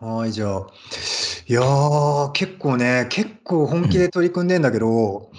[0.00, 0.66] はい、じゃあ。
[1.46, 5.30] いやー、結構ね、結構本気で取り組んでんだけど、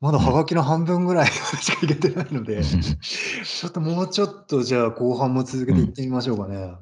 [0.00, 1.26] まだはがきの半分ぐらい
[1.60, 6.74] しかいけてないので、ちょっともうちょっとじゃあ後半も続けていってみましょうかね。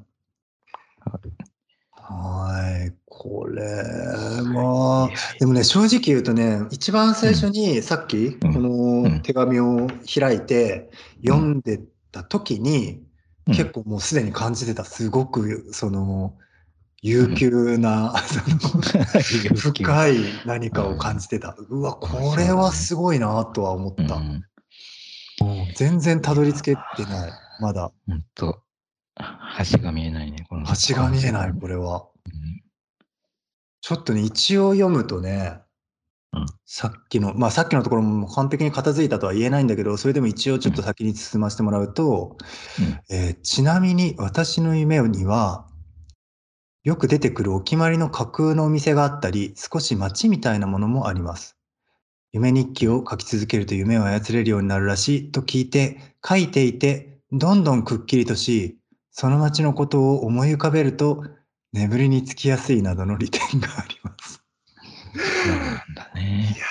[1.91, 5.09] はい、これは、
[5.39, 10.91] でもね、正直言うとね、一番最初にさっき、この手紙を開いて
[11.25, 11.81] 読んで
[12.11, 13.01] た時に、
[13.47, 16.35] 結構もうすでに感じてた、すごくその、
[17.03, 18.13] 悠久な、
[19.57, 21.53] 深い何かを感じてた。
[21.69, 24.21] うわ、これはすごいなとは思った。
[25.75, 27.91] 全然たどり着けてない、まだ。
[28.07, 28.63] ほんと。
[29.69, 30.65] 橋が見えないね、この。
[30.65, 32.07] 橋が見えない、これは。
[33.81, 35.59] ちょっとね、一応読むとね、
[36.31, 42.37] うん、さっきの、まあさっきのところも完璧に片付いたとは言えないんだけど、それでも一応ちょっと先に進ませてもらうと、
[42.79, 45.67] うん、えー、ちなみに私の夢には、
[46.83, 51.55] よく出てくるお決まりの架空のお店があったり、少し街みたいなものもあります。
[52.33, 58.79] 夢日記を書き続けると夢を操れるようになるらしいと聞いて、書いていて、どんどんくっきりとし、
[59.11, 61.23] その街のことを思い浮かべると、
[61.71, 64.43] 眠りにつきやすいなどの利点があります。
[65.47, 66.53] なんだね。
[66.53, 66.65] いや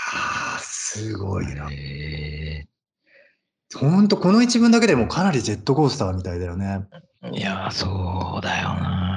[0.59, 1.71] ー、すごいな。
[3.75, 6.87] ほんと、この一文だけでもかなりジェットコースターみたいだよね。
[7.33, 9.12] いやー、そうだよな。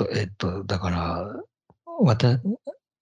[0.00, 1.26] と、えっと、だから、
[2.00, 2.40] わた、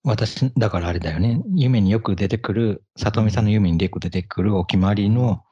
[0.03, 1.41] 私、だからあれだよね。
[1.55, 5.45] 夢によく出てくる、里見さんの夢によく出てくるお決まりの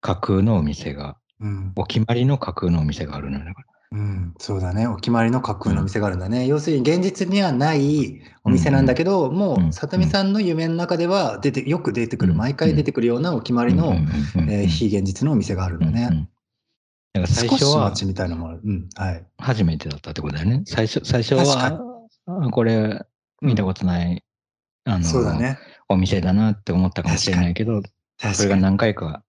[0.00, 3.54] 架空のお店が、うん、お決まりの架空のお店があるのよ。
[3.90, 4.86] うん、そうだね。
[4.86, 6.46] お決まりの架空のお店があるんだね。
[6.46, 13.92] 要するに現実にはないお店なんだけど、もう里見さんの夢の中では出て、よく出てくる、毎回出てくるようなお決まりの、
[14.48, 15.90] えー、非現実のお店があるんだ
[17.14, 17.20] ね。
[17.20, 19.24] だから最初は、みたいなもの、うん、はい。
[19.38, 20.62] 初めてだったってことだよね。
[20.66, 21.78] 最初、最初は、
[22.50, 23.04] これ、
[23.40, 24.24] 見たことない、
[24.84, 25.58] あの、そうだね。
[25.88, 27.82] お店だなって思ったかもしれないけど、
[28.34, 29.24] それが何回か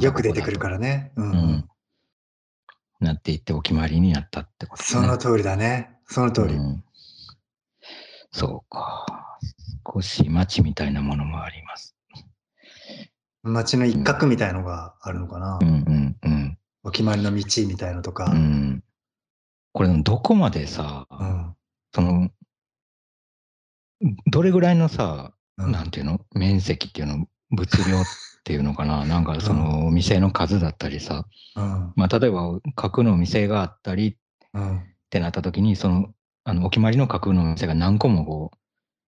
[0.00, 1.12] よく出てくるからね。
[1.16, 1.30] うん。
[1.30, 1.68] うん、
[3.00, 5.90] なっていってお決まりになったってこと、ね、その通りだね。
[6.06, 6.54] その通り。
[6.54, 6.84] うん、
[8.32, 9.06] そうか。
[9.94, 11.96] 少し街みたいなものもあります。
[13.42, 15.58] 街の一角みたいのがあるのかな。
[15.62, 16.58] うんうんうん。
[16.84, 18.26] お決まりの道みたいのとか。
[18.26, 18.84] うん。
[19.72, 21.54] これどこまでさ、うん、
[21.94, 22.30] その、
[24.26, 26.20] どれぐらいのさ、うん、なんていうの？
[26.32, 28.04] 面積っていうの物量っ
[28.44, 34.14] ていうのかな、 なんかそのお店の数だったりさ、うん、まあ例えば架空のお店があったりっ
[35.10, 36.14] てなった時に、その
[36.44, 38.58] あのお決まりの架空のお店が何個もこう、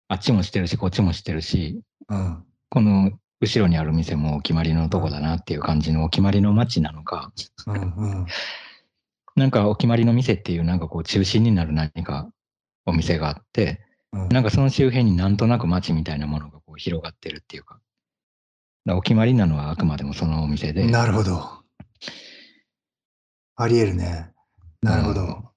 [0.08, 7.32] あっちもしてるし、こっちもしてるし、うん、この後ろにある店もお決まりのとこだなっていう感じのお決まりの街なのか、
[7.68, 7.78] うんう
[8.24, 8.26] ん、
[9.36, 12.30] なんかお決まりの店っていうなんかこう中心になる何か
[12.86, 13.82] お店があって、
[14.12, 17.80] うん、なんかその周辺になんとなく街みたいなものがこう広がってるっていうか、
[18.90, 20.90] お決まりなのはあくまでもそのお店で。
[20.90, 21.64] なるほど。
[23.56, 24.32] ありえるね。
[24.82, 25.52] なるほど。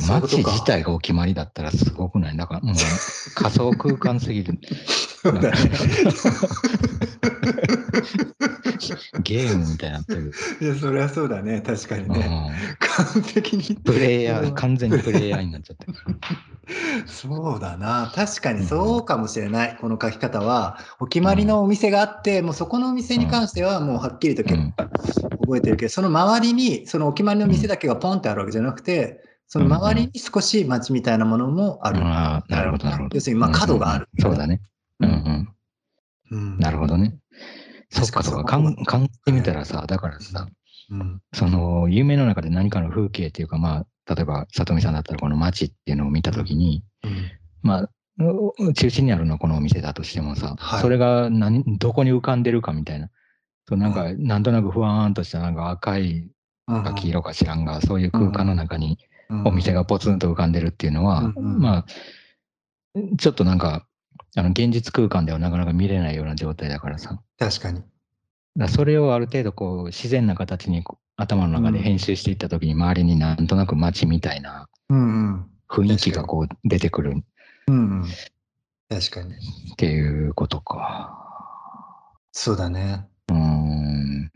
[0.00, 2.36] 街自体がお決まりだったらすごくない？
[2.36, 2.74] だからもう
[3.34, 4.58] 仮想空間すぎる。
[9.22, 10.32] ゲームみたいになってる。
[10.60, 11.60] いや、それはそうだね。
[11.60, 12.54] 確かにね。
[12.78, 13.76] 完璧に。
[13.76, 15.94] プレイヤー、完全にプレイヤーになっちゃってる。
[17.06, 18.12] そうだな。
[18.14, 19.76] 確かにそうかもしれない。
[19.80, 32.00] この書き方は、お決まりのお店があって、もうそこのお店に関してはもうはっきりと覚えてるけど、その周りに、そのお決まりの店だけがポンってあるわけじゃなくて、その周りに少し街みたいなものもある。
[32.00, 33.14] ああ、なるほど、なるほど。
[33.16, 34.60] 要するに、まあ角がある、そうだね。
[35.00, 35.48] うん
[36.30, 36.58] うん。
[36.58, 37.16] なるほどね。
[37.90, 38.68] そっかそっか、考
[39.02, 40.46] えてみたらさ、だからさ、
[40.90, 47.30] うん、その夢の中で何かの風景っていうか、まあ、例えば里見さんだったらこの街っていうのを見たときに、うん、
[47.62, 47.90] まあ、
[48.74, 53.08] 中心にあるのはこのお店だとしてもさ、はい、それが何どこに浮かんでるかみたいな、
[53.66, 56.30] そうなんか、なんとなくふわーんとしたなんか赤い
[56.66, 58.98] か黄色か知らんが、そういう空間の中に
[59.44, 61.86] お店がポツンと浮かんでるっていうのは、まあ、
[63.18, 63.86] ちょっとなんか、
[64.36, 67.20] あの現実空間ではなかなか見れないような状態だからさ。
[67.38, 67.82] 確かに。
[68.56, 70.84] だそれをある程度こう自然な形に
[71.16, 77.22] 頭の中で編集していった時に周りになんとなく街みたいな雰囲気がこう出てくる。
[77.68, 78.04] うん、うん、
[78.88, 79.34] 確かに。
[79.34, 81.24] っていうことか。
[82.32, 83.06] そうだね。
[83.30, 84.30] うん。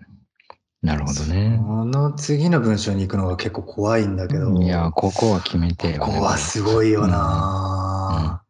[0.82, 1.60] なるほどね。
[1.64, 4.52] この次の文章に行くのが結構怖いんだけど。
[4.60, 5.98] いや、ここは決めてよ、ね。
[6.00, 8.42] ここはすごいよな、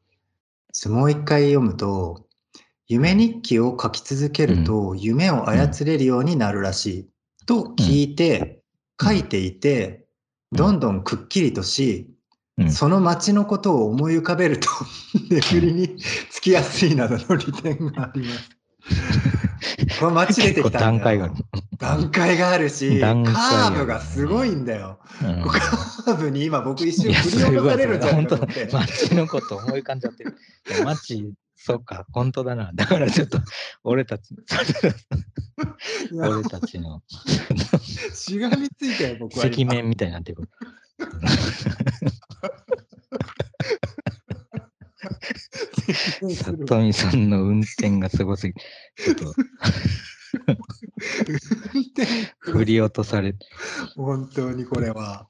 [0.86, 2.26] うん、もう一回読むと、
[2.92, 7.08] 夢日記を書き続けると夢を操れるようになるらしい
[7.46, 8.60] と聞いて
[9.02, 10.04] 書いていて
[10.52, 12.10] どんどんくっきりとし、
[12.58, 14.68] うん、その街のことを思い浮かべると
[15.30, 15.96] 眠りに
[16.30, 18.50] つきやすいなどの利点があります。
[20.00, 21.34] この街出てきた段階がある。
[21.78, 24.98] 段階があるし、カーブがすごいんだよ。
[25.22, 28.38] うん、カーブに今僕一瞬振り落とされるんじゃないか
[28.72, 30.36] 街のこと思い浮かんじゃってる。
[30.84, 32.72] 街、そっか、本当だな。
[32.74, 33.38] だからちょっと、
[33.84, 34.34] 俺たち、
[36.12, 37.02] 俺たちの。
[38.14, 39.46] しがみついたよ、僕は。
[39.46, 40.48] 赤面みたいになってる。
[46.22, 49.34] 里見さんの運転がすごすぎ、ちょっと。
[52.38, 53.34] 振り落とされ
[53.96, 55.28] 本当にこれは。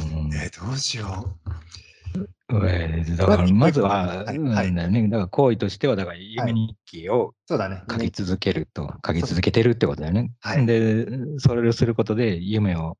[0.00, 2.68] うん、え、どうしよう。
[2.68, 4.72] えだからまずは、はい、はい。
[4.72, 7.58] ね、だから行為としては、だから夢日記を書
[7.98, 10.32] き続けると、書き続けてるってことだよね。
[10.40, 11.06] はい、で、
[11.38, 12.98] それをすることで夢を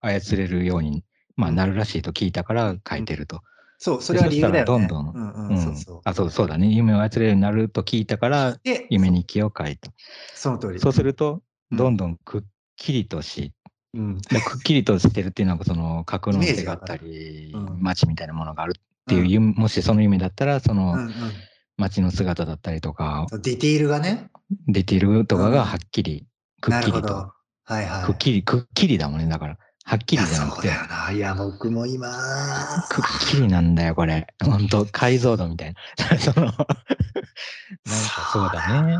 [0.00, 1.04] 操れるように、
[1.34, 3.42] まあ、なるらしいと聞いたから書いてると。
[3.82, 6.00] そう、それは理由だよ、ね、どんどん、うんうん、そうそう。
[6.04, 6.68] あ、そう、そうだね。
[6.68, 8.56] 夢を操れるようになると聞いたから、
[8.90, 9.90] 夢日記を書いた。
[10.34, 10.78] その通り。
[10.78, 11.42] そうすると、
[11.72, 12.42] どんどんくっ
[12.76, 13.52] きりとし、
[13.92, 20.96] うん、くっきりとしてるっていうのは、その、格の店があったり、街みたいなものがあるっていう、うん、もしその夢だったら、その、
[21.76, 24.30] 街の姿だったりとか、ディティールがね。
[24.68, 26.24] ディティールとかがはっきり、
[26.60, 27.32] くっきりと。
[27.64, 28.04] はいはい。
[28.04, 29.58] くっきり、くっきりだもんね、だから。
[29.84, 30.68] はっきりじゃなくて。
[30.68, 31.12] そうだよな。
[31.12, 32.08] いや、僕も今。
[32.88, 34.26] くっきりなんだよ、これ。
[34.42, 36.18] ほんと、解像度みたいな。
[36.18, 36.62] その、なんか
[38.32, 38.96] そうだね。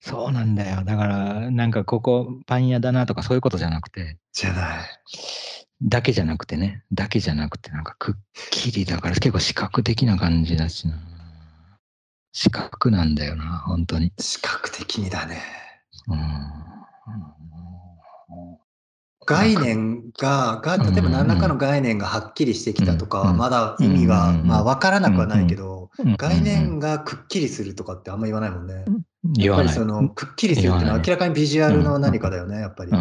[0.00, 0.84] そうなんだよ。
[0.84, 4.18] だから、なんかここパン屋だなとかそういうことじゃなくて。
[4.32, 4.88] じゃない。
[5.82, 6.84] だけじゃなくてね。
[6.92, 8.14] だけじゃなくて、なんかくっ
[8.50, 10.94] きりだから結構視覚的な感じだしな。
[12.32, 14.12] 視覚なんだよな、本当に。
[14.18, 15.40] 視覚的にだね。
[16.08, 16.18] うん。
[19.26, 28.84] 概念が、が例えば何らかの概念がはっきりしてきたとかは、まだ意味が、まあ分からなくはないけど、概念がくっきりするとかってあんま言わないもんね。
[29.38, 32.92] やっぱりその、くっきりするっていうのは明らかにビジュアルの何かだよね、やっぱり。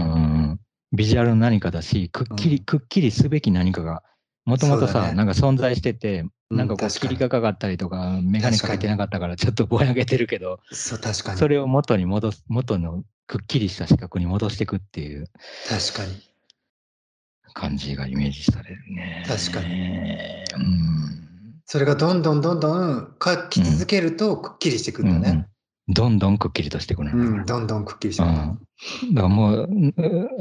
[0.94, 4.04] ビジュアルの何かだし、くっきり、くっきりすべき何かが、
[4.45, 11.40] もともとさ、なんか存在してて、なんかこう切りがかかったりとか、眼鏡かけてなかったからちょっとぼやけてるけど、そう確かに。
[11.40, 15.28] それを元に戻す、元のくっきりした視覚に戻していくっていう。
[15.69, 16.22] 確かに。
[17.54, 19.24] 感じがイメージされるね。
[19.28, 19.68] 確かに。
[19.69, 21.24] うん。
[21.66, 25.48] それがどんどんどんどん書き続けるとくっきりしてくるんだね。
[25.88, 28.34] うん、どんどんくっきりとしてくる、うん、どんどんくっきりしてくる。
[28.34, 29.69] うん、だからもう、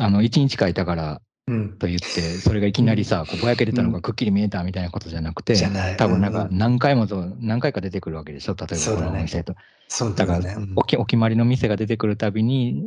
[0.00, 5.56] あの、一日書いたから、と言って、それがいきなりさ、こうぼやけてたのがくっきり見えたみたいなことじゃなくて、
[5.98, 9.54] 多分なんか何回もそう何回か出てくるわけでしょ、例えばこのお店と。
[9.88, 10.40] そうだ,、から
[10.76, 12.84] おき、お決まりの店が出てくるたびに、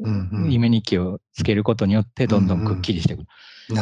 [0.50, 3.28] 夢日記をつけることによって、どんどんくっきりしてくる。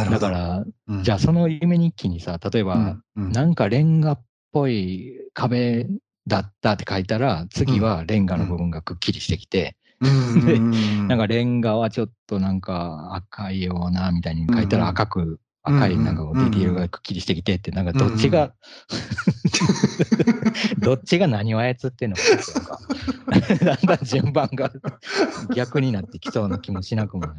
[0.09, 0.65] だから、
[1.03, 5.87] じゃあその夢日記にさ、例えば、なんかレンガっぽい壁
[6.27, 9.77] だったって書いたら、次はレンガの部分がくっきりしてきて、
[10.45, 10.59] で、
[11.07, 18.53] なんかレンガはちょっとなんか赤いようなみたいに書いたら赤く、赤いなんかディティールがくっきりしてきてって、なんかどっちが、
[20.79, 22.21] どっちが何を操ってんのか
[23.63, 24.71] だんだ ん順番が
[25.55, 27.35] 逆になってきそうな気もしなくもない。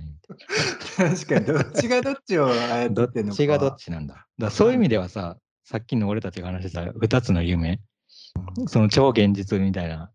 [0.97, 3.13] 確かに、どっちがどっちを操ってんのか。
[3.15, 4.27] どっちがどっちなんだ。
[4.39, 7.81] だそういう意味ではさ、さっきの俺たちが話してた2つの夢、
[8.67, 10.11] その超現実みたいな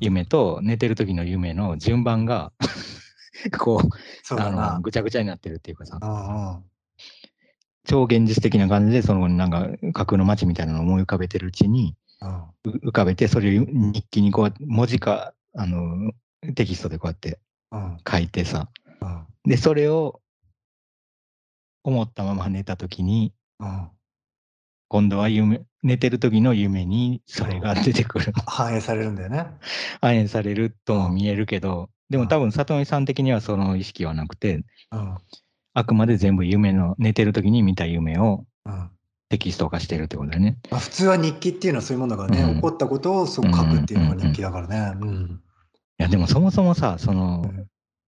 [0.00, 2.52] 夢と寝てる時の夢の順番が
[3.58, 5.98] こう、あの、ぐちゃぐちゃになってるっていうかさ、
[7.84, 11.94] 超現実的な感じで、そのなんか架空の街みたいなのを思い浮かべてるうちに、
[12.64, 16.12] 浮かべて、それを日記にこう、文字か、あの、
[16.54, 17.38] テキストでこうやって
[18.08, 18.68] 書いてさ、
[19.44, 20.20] で、それを
[21.84, 23.32] 思ったまま寝た時に、
[24.88, 28.32] 今度は夢、寝てる時の夢にそれが出てくる。
[28.46, 29.46] 反映されるんだよね。
[30.00, 35.16] 反映されるとも見えるけど、でも多分里見さん的にはその意識はなくて、うん、
[35.74, 38.44] あくまで全部夢の、寝てる時に見た夢を
[39.28, 40.58] テキスト化してるってことだよね。
[40.72, 44.98] まあ、普通は日記っていうのはそういうものがね、うん、起こったことをそう書くっていうのが日記だからね。
[45.00, 45.40] うん。
[46.00, 47.48] いや、でもそもそもさ、その、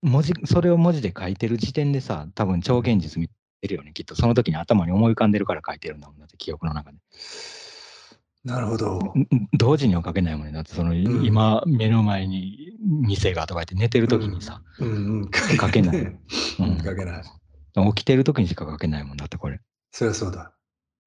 [0.02, 3.28] 文字、それを文字で書いてる時点でさ、多分超現実見
[3.60, 4.16] てるよね、きっと。
[4.16, 6.98] その時に頭に思い浮かんでるから書いてるんだもんだって、記憶の中で。
[8.44, 9.00] なるほど。
[9.52, 10.52] 同時には書けないもんね。
[10.52, 15.30] だってその、うん、今目の前に店がとか言って寝てる時にさ、うんうん、
[15.60, 15.96] 書けない。
[15.98, 17.22] うん、書けない。
[17.94, 19.60] 起きてる時にしか書けないもんだってこれ。
[19.92, 20.52] そりゃそうだ。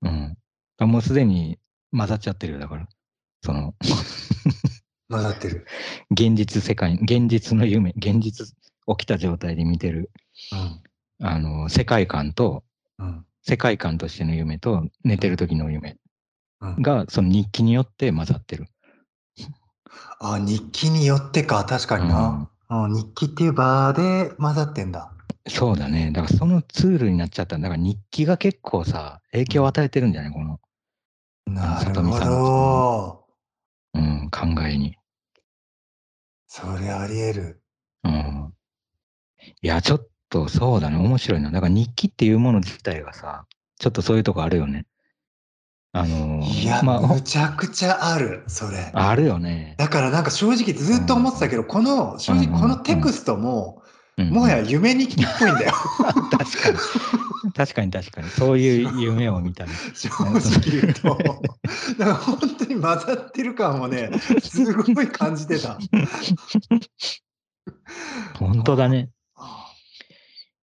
[0.01, 0.37] うん。
[0.79, 1.59] もうすでに
[1.91, 2.87] 混ざっちゃってるよ、だから。
[3.43, 3.75] その
[5.09, 5.65] 混ざってる。
[6.11, 8.47] 現実世界、現実の夢、現実
[8.87, 10.11] 起きた状態で見てる、
[11.19, 12.63] うん、あの、世界観と、
[12.99, 15.97] うん、世界観としての夢と寝てる時の夢
[16.61, 18.67] が、その日記によって混ざってる。
[20.19, 22.49] あ、日記によってか、確かにな。
[22.69, 25.11] うん、日記っていう場で混ざってんだ。
[25.47, 26.11] そうだね。
[26.11, 30.31] だからそのツールになっちゃっただから日記が結構さ、影響を与えてるんじゃない？
[30.31, 30.59] この。
[31.47, 33.25] なるほど。
[33.95, 34.95] うん、考えに。
[36.47, 37.63] それあり得る。
[38.03, 38.53] うん。
[39.61, 40.97] いや、ちょっとそうだね。
[40.97, 41.49] 面白いな。
[41.49, 43.45] だから日記っていうもの自体がさ、
[43.79, 44.85] ちょっとそういうとこあるよね。
[45.93, 48.91] あのー、いや、まあ、むちゃくちゃある、それ。
[48.93, 49.75] あるよね。
[49.77, 53.83] だからなんか正直ずっと思ってたけど、うん、この、正直このテクストも、
[54.17, 55.73] うん、もはや夢日記っぽいんだよ。
[56.31, 57.53] 確かに。
[57.53, 58.29] 確かに確かに。
[58.29, 59.71] そういう夢を見たね。
[59.93, 61.17] 正直言うと。
[61.97, 65.77] だから本当に混ざってる感をね、すごい感じてた。
[68.39, 69.09] 本当だね。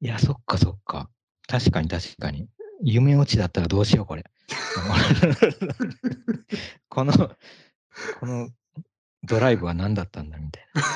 [0.00, 1.10] いや、そっかそっか。
[1.48, 2.48] 確かに確かに。
[2.82, 4.24] 夢落ちだったらどうしよう、これ。
[6.88, 7.28] この、こ
[8.26, 8.48] の
[9.24, 10.82] ドライブは何だったんだみたいな。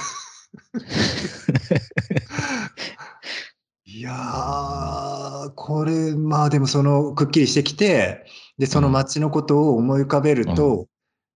[3.85, 8.25] いやー、これ、まあでもその、くっきりしてきて、
[8.59, 10.89] で、その街のことを思い浮かべると、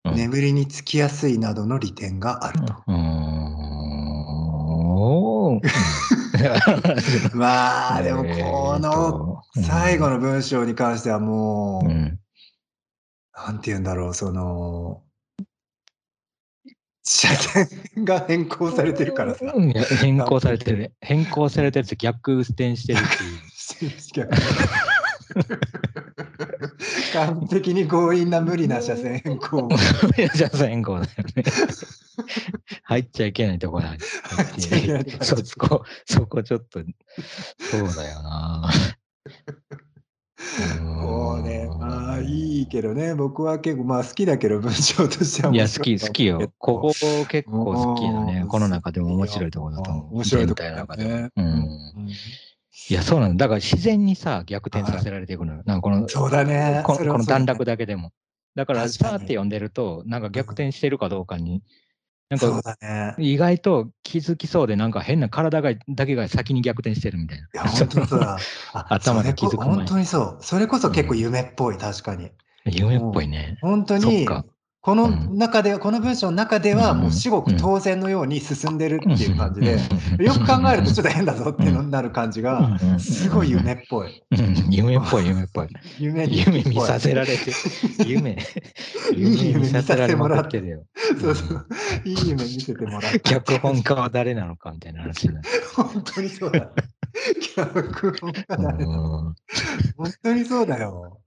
[0.04, 2.74] うんうん、眠りにつきやすいなどの利点があると。
[7.34, 12.18] まあ、でもこの最後の文章に関してはもう、うん、
[13.36, 15.02] なんて言うんだろう、その、
[17.04, 17.68] 車線
[18.04, 19.44] が変更されてるからさ。
[19.44, 20.92] いや変更されてる。
[21.00, 23.02] 変更されてるって逆転してるっ
[23.78, 24.28] ていう。
[27.12, 29.68] 完璧に強引な無理な車線変更。
[29.68, 29.76] 無
[30.16, 31.44] 理な車線変更だよね。
[32.84, 33.98] 入っちゃいけないところ入っ
[34.58, 36.80] ちゃいけないそこ、そこちょっと、
[37.58, 38.70] そうだよな。
[40.80, 46.52] もうね、まあいいけどね、僕は結構まあ好きだけど、文章としてはいや、好き、好きよ。
[46.58, 46.92] ここ
[47.28, 48.44] 結構好きだね。
[48.48, 50.14] この中でも面白いところだと思う。
[50.14, 51.30] 面白いところの中で。
[51.36, 52.10] うん。
[52.90, 53.36] いや、そうなの。
[53.36, 55.62] だから自然にさ、逆転させられていくのよ。
[55.64, 56.82] なんかこの、そうだね。
[56.84, 58.10] このこの段落だけでも。
[58.54, 61.62] だから、さーって読んでると、なんか逆転してるかどうかに、
[62.30, 67.46] なんか、ね、意外と気づきそうで、なんか変な体がだけが先に逆転してるみたいな。
[67.46, 68.38] いや、本当にそうだ。
[68.72, 70.38] 頭で気づく前本当にそう。
[70.40, 72.30] それこそ結構夢っぽい、確かに。
[72.64, 73.58] 夢っぽいね。
[73.60, 74.26] 本当に、
[74.84, 79.78] この中で、この文章の中では、もう至極当然のように進んでるっていう感じで、
[80.22, 84.22] よく考えるとちょっと変だぞっていうのになる感じが、すごい夢っぽい。
[84.68, 85.68] 夢っぽい、夢っぽい。
[85.98, 87.50] 夢夢見させられて、
[88.04, 88.36] 夢、
[89.16, 90.84] 夢見させられもらってるよ。
[91.20, 91.66] そうそう。
[92.04, 93.20] いい夢見せてもらって。
[93.20, 95.48] 脚本家は誰なのかみたいな話になる。
[95.74, 96.70] 本当にそうだ。
[97.54, 99.34] 脚本家誰なの
[99.96, 101.20] 本当にそうだよ。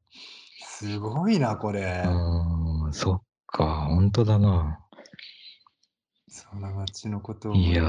[0.62, 2.04] すごいな、これ。
[2.06, 4.80] うん、そっか、本当だな。
[6.28, 7.84] そんな街のことをいや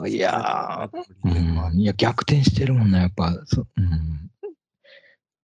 [0.00, 3.32] ー、いやー、うん、いや、逆転してるもんな、やっぱ。
[3.46, 4.30] そうん、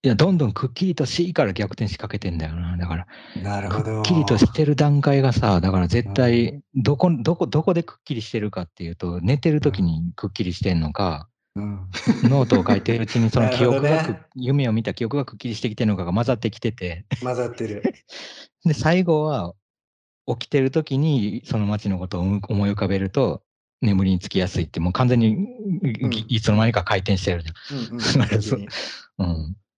[0.03, 2.77] いや、どんどんくっきりと C から逆転しかけてんだよな。
[2.79, 3.07] だから、
[3.43, 3.97] なるほど。
[3.97, 11.89] くっきりとしてる段階がさ、だから絶対、どこ、どこ、どこでくっきりしてるかっていうと、寝てる時にくっきりしてんのか、うん、
[12.23, 17.05] ノートを書いてるうちにその記憶が、ね、夢を見た記憶がくっきりしてきてるのかが混ざってきてて。
[17.23, 17.83] 混ざってる。
[18.65, 19.55] で最後は
[20.27, 23.43] 起きてる時にその街のことを思い浮かべると
[23.81, 25.49] 眠りにつきやすいってもう完全に
[26.29, 29.25] いつの間にか回転してるじゃん。
[29.25, 29.57] うん、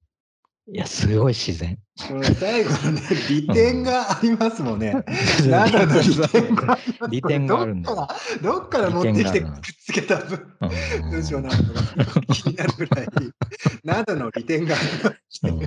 [0.68, 1.76] いや、すごい自然。
[1.96, 4.92] 最後のね、 利点がありますもんね。
[5.48, 6.78] なんだろ利点が
[7.10, 8.08] 利点があるんだ。
[8.42, 9.50] どっから持ってきてくっ
[9.84, 10.22] つけた
[11.10, 13.08] 文章なのか気になるぐらい、
[13.82, 15.66] などの利点がありまして。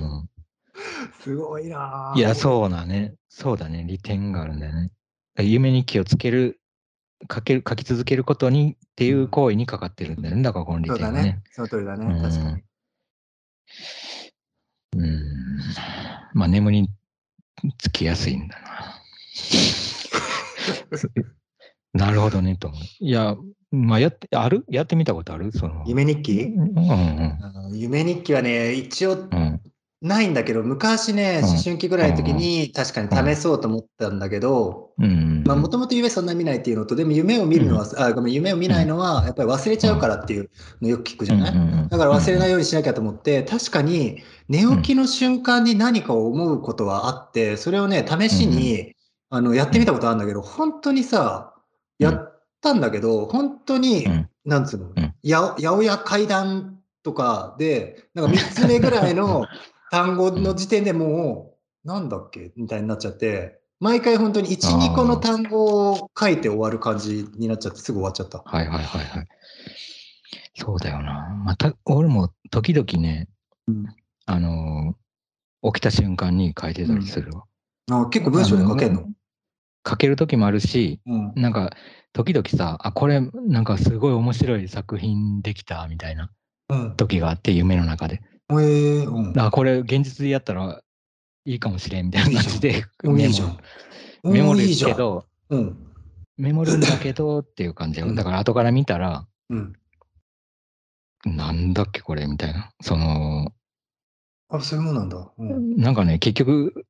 [1.22, 3.14] すごいないや、そうだね。
[3.28, 3.84] そうだね。
[3.86, 4.90] 利点があるんだよね。
[5.38, 6.58] 夢に気をつける、
[7.32, 10.42] 書ける、書き続けることにっていう行為にかかってるんだよね。
[10.42, 11.42] だからこの利点はね。
[11.52, 12.20] その通りだね。
[12.22, 12.62] 確かに。
[14.96, 15.22] うん。
[16.34, 16.88] まあ、眠りに
[17.78, 19.00] つきやすいんだな。
[22.06, 22.72] なるほどね、と。
[23.00, 23.36] いや、
[23.70, 24.64] まあ、やって、ある？
[24.68, 25.52] やってみたことある？
[25.52, 25.84] その。
[25.86, 29.60] 夢日記、うんうん、夢日記はね、一応、うん
[30.06, 34.90] ないんだけど、昔ね、思春期ぐらいの時に確かに試そうと思ったんだけど、
[35.60, 41.88] もともと夢そんな見ないっていうのと、でも夢を見るのは、あ、ごめん、夢を見ないのは、やっぱり忘れちゃうからっていうのよく聞くじゃない？
[41.88, 48.94] だから忘れないようにしなきゃと思って、確かに寝起きの瞬間に何かを思うことはあって、それをね、試しに、
[49.30, 51.54] あの、やってみたことあるんだけど、本当にさ、
[51.98, 54.06] やったんだけど、本当に、
[54.44, 59.46] なんつうの、や、八百屋階段っとかで、なんか3つ目ぐらいの
[59.90, 62.52] 単語の時点でもう、なんだっけ？
[62.56, 68.42] みたいになっちゃって、毎回本当に1、2個の単語を書いて終わる感じになっちゃって、すぐ終わっちゃった。
[68.44, 69.28] はいはいはいはい。
[70.54, 71.28] そうだよな。
[71.44, 73.28] また、俺も時々ね、
[73.68, 73.86] うん、
[74.24, 77.44] あのー、起きた瞬間に書いてたりするわ。
[77.88, 79.08] うん、あ結構文章で書けるの？
[79.88, 81.70] 書ける時もあるし、うん、なんか、
[82.12, 86.30] 時々さ、あ、これ、なんかすごい面白い作品できた、みたいな
[86.96, 88.22] 時があって、夢の中で。
[88.50, 90.80] えー、うん、あ、これ現実でやったら
[91.44, 95.76] いいかもしれん、みたいな感じでメモ、メモるけど、うん、
[96.36, 99.72] メモるんだけどっていう感じだから後から見たら、うん、
[101.24, 102.70] なんだっけこれみたいな。
[102.80, 103.52] その、
[104.48, 105.28] あ、そういうもんなんだ。
[105.38, 106.86] うん、なんかね、結局、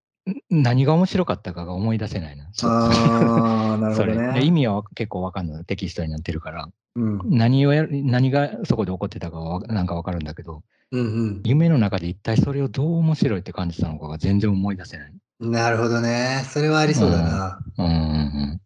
[0.50, 2.50] 何が面白かったかが思い出せないな。
[2.64, 4.42] ああ、 なるほどね。
[4.44, 5.64] 意味は結構わかんない。
[5.64, 6.68] テキストになってるから。
[6.96, 10.62] うん、何をや何がそこで起こってたかはなんかわかるんだけど、
[10.93, 15.12] うんうん、夢の中で一体それをどう面白いって感じたのかが全然思い出せない。
[15.40, 16.45] なるほどね。
[16.49, 17.61] それはありそうだな。
[17.78, 18.61] うん、うん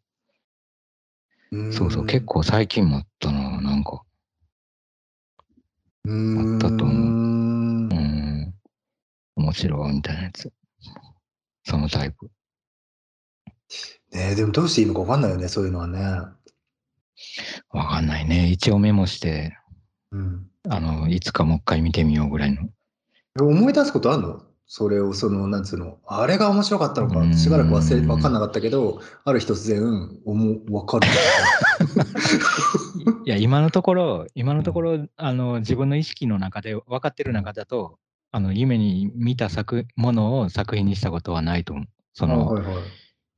[1.52, 4.02] うん、そうそう、結構最近もあったな、なんか。
[6.06, 6.86] あったと思う。
[6.86, 8.54] うん。
[9.36, 10.52] 面白いみたいなやつ。
[11.64, 12.30] そのタイプ。
[14.12, 15.98] ねえ、でもどうしていいのか分かんないよね、そういうのはね。
[17.70, 18.50] 分かんないね。
[18.50, 19.56] 一応メモして、
[20.12, 22.68] うん、あの、いつかもう一回見てみようぐらいの。
[23.40, 24.42] 思い出すことあるの？
[24.72, 29.82] それを、その、なんつうの、あれが面白かったのか、しばらく忘れ、分かんなかったけど、ある日突然、
[30.24, 31.08] おも、分かる。
[33.26, 37.98] いや、今のところ、今のところ、あの、自分の意識の中で分かってる中だと、
[38.30, 41.86] あの、夢に見た作、ものを作品にしたことはないと思う。
[42.14, 42.70] その、はいは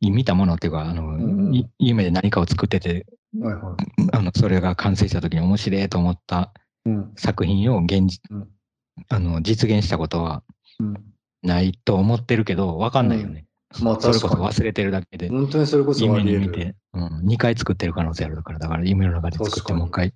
[0.02, 3.06] い、見たものっていうか、あの、うん、夢で何かを作ってて、
[3.40, 3.62] はいはい、
[4.12, 6.52] あの、それが完成した時に面白いと思った
[7.16, 8.48] 作品を現実、うん、
[9.08, 10.42] あの、実現したことは、
[11.42, 13.46] ないと思ってるけど、わかんないよね。
[13.78, 15.28] うん、まあ、それこそ忘れてるだけで。
[15.28, 20.14] 本当にそれこそ夢に見て、うん、2回作ってる可能性あるから、だから夢の中で作ってもう一回。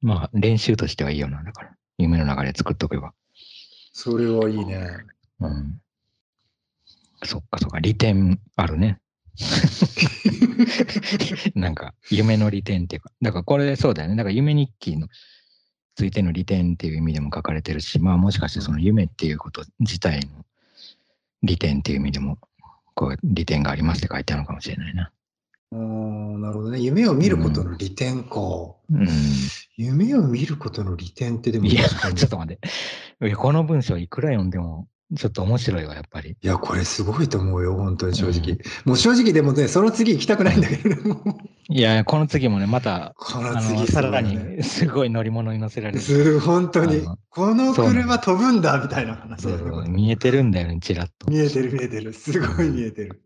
[0.00, 1.74] まあ、練習としてはいいよな、だから。
[1.98, 3.14] 夢の中で作っとけば。
[3.92, 4.88] それはいいね。
[5.40, 5.80] うん。
[7.22, 8.98] そっかそっか、利点あるね。
[11.54, 14.16] なんか、夢の利点っていうか、だからこれそうだよね。
[14.16, 15.08] だから夢日記の
[15.96, 20.44] ついての利点っていう意味でも書かれてるし、まあもしかしてその夢っていうこと自体の
[21.42, 22.38] 利点っていう意味でも、
[22.94, 25.10] こう利点がありますって書いてあるのかもしれないな。
[25.72, 26.78] あなるほどね。
[26.78, 28.38] 夢を見ることの利点か。
[28.90, 29.08] うん。
[29.76, 33.34] 夢を見ることの利点ってでもいや、ちょっと待って。
[33.34, 36.30] この文章いくら読んでもちょっと面白いわ、やっぱり。
[36.30, 38.52] いや、これすごいと思うよ、本当に正直。
[38.52, 38.58] うん、
[38.90, 41.16] もう正直でもね、その次行きたくないんだけど、ね、
[41.68, 46.00] いや、この次もね、また、この次、ね、さらに すごい乗り物に乗せられる。
[46.00, 47.02] す本当に。
[47.30, 49.54] この車飛ぶんだ、みたいな話、ね、
[49.88, 51.30] 見えてるんだよね、ちらっと。
[51.30, 52.12] 見えてる、見えてる。
[52.12, 53.22] すごい見えてる。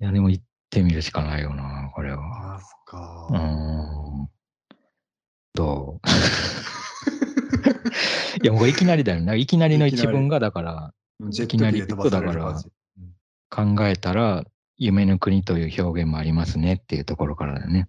[0.00, 2.56] いや、でも行ってみるしかないよな、これは。
[2.56, 3.28] あ、そっか。
[3.30, 4.28] うん。
[5.54, 6.08] どう？
[6.08, 6.10] い
[8.46, 9.38] や、もういきなりだよね。
[9.38, 10.94] いきなりの一文が、だから、
[11.30, 12.60] いきなりだから、
[13.50, 14.44] 考えたら、
[14.76, 17.88] 夢の国という表現もありますねっていうところからだよね。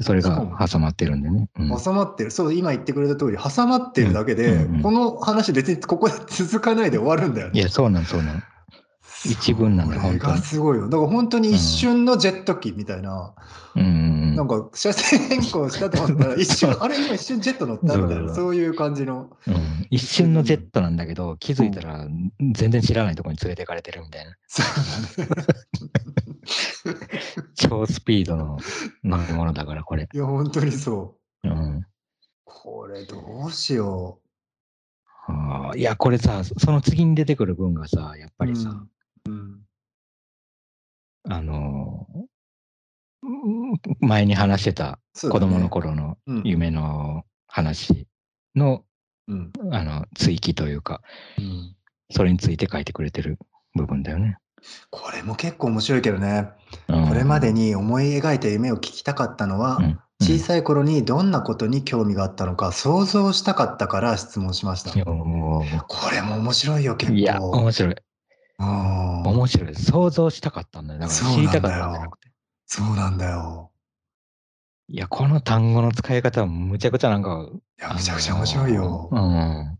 [0.00, 1.48] それが挟まってるんでね。
[1.58, 2.30] うん、挟まってる。
[2.30, 7.60] そう、今言ってくれた通り、挟まってるだけで、うんうんうん、この話別にここで 続かないで終わるんだよね。
[7.60, 8.42] いや、そうなんそうなん。
[9.24, 10.38] 一文なんだ、本当に。
[10.38, 10.88] すごいよ。
[10.88, 13.34] だから本当に一瞬のジェット機みたいな。
[13.74, 14.15] うん。
[14.36, 19.54] なんか、車線変更したと思ったら、 一瞬、あれ今一瞬ジェット乗ったみたいな、そういう感じの、うん。
[19.90, 22.06] 一瞬のジェットなんだけど、気づいたら
[22.52, 24.36] 全然知らないところに連れてかれてるみたいな。
[27.54, 28.58] 超スピードの
[29.02, 30.08] 乗り物だから、これ。
[30.12, 31.48] いや、本当にそう。
[31.48, 31.86] うん。
[32.44, 34.20] これどうしよ
[35.28, 35.32] う。
[35.32, 38.86] はあ、いや、これさ、その次に出てくる文がさ、やっぱりさ、
[39.26, 39.66] うん、
[41.28, 42.06] あの、
[44.00, 48.06] 前に話してた子供の頃の夢の話
[48.54, 48.84] の、
[49.28, 51.02] うん、あの追記というか、
[51.38, 51.76] うん、
[52.10, 53.38] それについて書いてくれてる
[53.74, 54.38] 部分だよね。
[54.90, 56.48] これも結構面白いけどね、
[56.88, 59.78] うん、これまでに思い描いた夢を聞きたかったのは、
[60.20, 64.90] 小さい頃にどんなことに興味があったのか想像したかったから質問しました。
[64.90, 67.18] これも面白いよ、結構。
[67.18, 67.96] いや、面白い。
[68.58, 69.74] 面白い。
[69.74, 71.00] 想像したかったんだよ。
[71.00, 72.25] だから知りたかったんじゃなくて。
[72.66, 73.70] そうなんだよ。
[74.88, 77.48] いや、この単語の使い方はむちゃくちゃなんか。
[77.78, 79.08] いや、むちゃくちゃ面白いよ。
[79.10, 79.78] うん。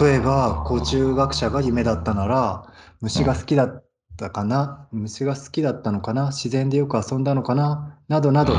[0.00, 4.88] 例えば、昆虫学者が夢だったなら、虫が好きだっったかな？
[4.90, 6.26] 虫が好きだったのかな？
[6.26, 8.00] 自然でよく遊んだのかな？
[8.08, 8.56] などなどを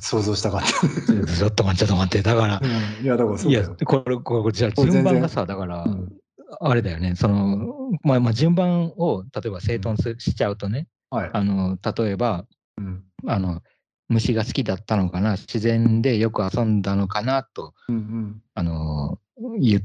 [0.00, 0.68] 想像したかった。
[1.34, 2.22] ちょっと待って、ちょっと待って。
[2.22, 6.12] だから、うん、いや、だからそういや、これ、これ、じゃあ順番がさ、だから、うん、
[6.60, 12.44] あれだよね、その、まあ、まあ、順番を、例えば整頓しちゃうとね、はい、あの、例えば、
[12.76, 13.62] うん、あの、
[14.10, 15.32] 虫が好きだったのかな？
[15.32, 17.42] 自然でよく遊んだのかな？
[17.42, 19.18] と、うんうん、あの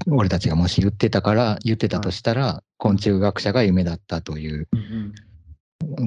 [0.09, 4.69] 俺たちがもし言ってたから言ってたとしたら、はい、昆虫学者が夢だったという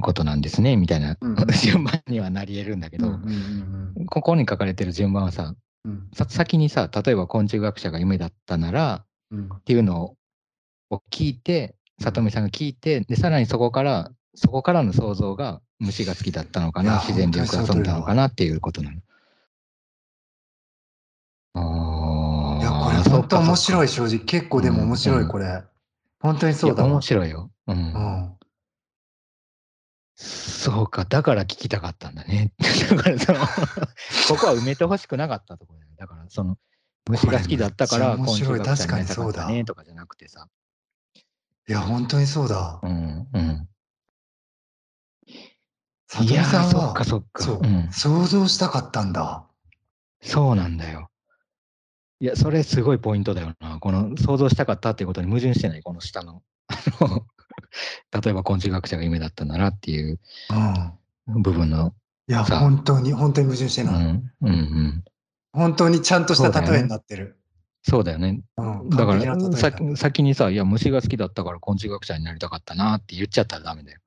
[0.00, 1.18] ことなんですねみたいな、
[1.62, 10.14] 順番にはなり得るんだけど、うんうんうん、ここに書かれてる順番はさ、うん、さ先にさ例えば昆虫学者が夢だったなら、うん、っていうの
[10.90, 19.00] を聞いて里見さんが聞いてでさらにそこからそこからの想像が虫が好きだったのかな、自然でよく遊んだのかなっていうことなの。
[21.54, 22.60] ああ。
[22.60, 24.18] いや、これ本当面白い、正直。
[24.20, 25.62] 結構でも面白い、これ。
[26.20, 26.84] 本当にそうだ。
[26.84, 27.50] 面白いよ。
[27.66, 27.76] うん。
[27.76, 28.36] うん、
[30.14, 32.52] そうか、だから聞きたかったんだね。
[32.90, 33.38] だからその、
[34.28, 35.92] ここは埋めてほしくなかったところだよ。
[35.98, 36.56] だから、その、
[37.08, 39.46] 虫が好きだったから、面白い、確かにそうだ。
[39.48, 40.48] ねとかじゃなくてさ。
[41.68, 42.78] いや、本当にそうだ。
[42.82, 43.68] うん、うん。
[46.08, 47.42] 里見さんは、そっかそっか。
[47.42, 49.44] そう、うん、想像したかったんだ。
[50.22, 51.10] そうなんだよ。
[52.20, 53.78] いや、それすごいポイントだよな。
[53.80, 56.42] この想像したかったっていうことに矛盾してない、この下の。
[58.12, 60.20] 例えば昆虫学者が夢だったならっていう
[61.26, 61.94] 部分の。
[62.28, 63.94] いや、本当に、本当に矛盾してない。
[63.94, 65.04] うん、うん、うん。
[65.52, 67.35] 本当にちゃんとした例えになってる。
[67.88, 68.40] そうだよね。
[68.56, 74.00] うん、だからさ、先にさ、いや、虫が好きだったから昆虫学者になりたかったなって言っちゃったらダメだよ。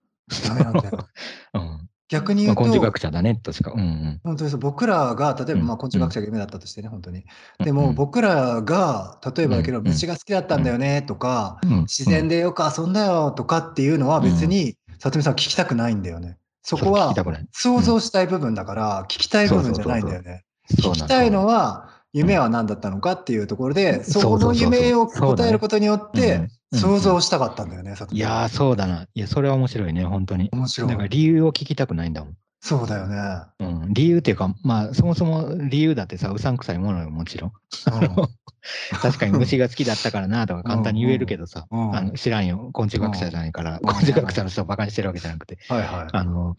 [0.47, 1.07] ダメなんだよ。
[1.55, 3.71] うん、逆に言うと、まあ、昆虫学者だねとしか。
[3.71, 7.23] うんうん、本当にそう僕らが、例えば、まあ、昆虫学者が夢だったとしてね、本当に。
[7.63, 16.37] でも、僕らが、例えばだけど、虫が好きだったんだよねとか、自然でよく遊んだよとかっていうのは別に、里見さん聞きたくないんだよね。
[16.63, 17.15] そこは
[17.53, 20.43] 想像したい部分だから、聞きたい部分じゃないんだよね。
[20.69, 29.07] 聞きたいのは、夢は何だったのかっていうところで、その夢を答えることによって、想像したかったんだよね、いやー、そうだな。
[29.13, 30.49] いや、それは面白いね、本当に。
[30.51, 30.89] 面白い。
[30.89, 32.33] だから理由を聞きたくないんだもん。
[32.61, 33.15] そうだよね。
[33.59, 37.51] うん、理由っていうか、まあ、そもそも理由だってさ、うさんくさいものよ、もちろん。
[39.01, 46.55] 確かに虫が好きだったからなとか簡単に言えるけどさ、あの知らんよ、昆虫学者じゃないから、昆虫学者の人をバカにしてるわけじゃなくて、はいはい、あの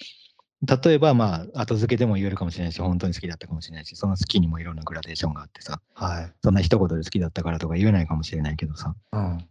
[0.62, 9.48] 例えば、まあ、後付けでも言えるかもしれないし、本当に好きだったかもしれないし、その好きにもいろんなグラデーションがあってさ、はい、そんな一言で好きだったからとか言えないかもしれないけどさ、うん、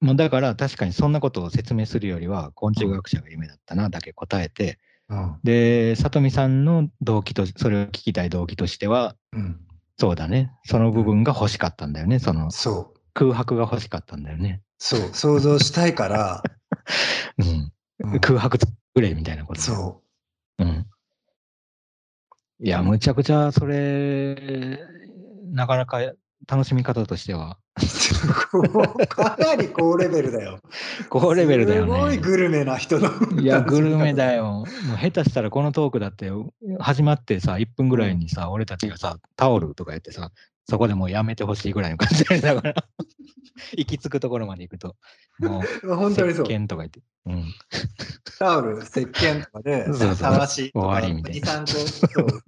[0.00, 9.60] まあ、だから確かにそんなことを説明するよりは、昆虫学者が夢だったなだけ答えて、うん、で、里見さんの動機と、それを聞きたい動機としては、うん、
[9.96, 13.00] そうだね、その部分が欲しかったんだよね、その、そう。
[13.14, 14.60] 空白が欲しかったんだよね。
[14.78, 16.42] そう、想像したいから、
[18.02, 18.58] うん、空白
[18.94, 19.60] くれみたいなこと。
[19.60, 20.02] そ
[20.58, 20.64] う。
[20.64, 20.86] うん。
[22.60, 24.78] いや、むちゃくちゃそれ、
[25.52, 26.00] なかなか
[26.46, 27.58] 楽しみ方としては。
[29.08, 30.60] かなり高レベルだよ。
[31.10, 31.92] 高レベルだよね。
[31.92, 33.10] すごいグルメな人の。
[33.40, 34.44] いや、グルメだよ。
[34.44, 36.30] もう下手したらこのトークだって
[36.78, 40.30] 始まってさ、1分ぐらいにさ、俺たちがさ、タオルとかやってさ、
[40.66, 42.74] そこでもうやめてほしいぐらいの感じだから、
[43.76, 44.96] 行き着くところまで行くと、
[45.38, 46.44] もう、 本当にそう。
[46.46, 47.00] 石鹸とか言って。
[47.26, 47.54] うん、
[48.38, 51.62] タオル、石鹸とかで、探し、終わりみたいな。
[51.62, 52.42] 2、3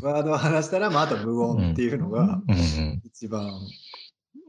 [0.00, 2.40] 個、 ワードを話したら、まあ、あと無言っていうのが、
[3.04, 3.50] 一番。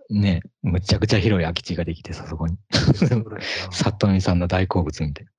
[0.10, 2.58] ねむちゃくちゃ広い空き地ができてさ、そこに。
[3.72, 5.32] 里見さんの大好物みたいな。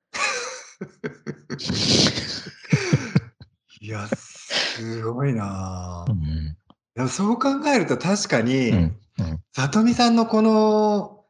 [3.81, 6.57] いや、すごいな、うん、
[7.09, 8.97] そう考えると確かに、うん、
[9.55, 11.25] 里見さんのこの、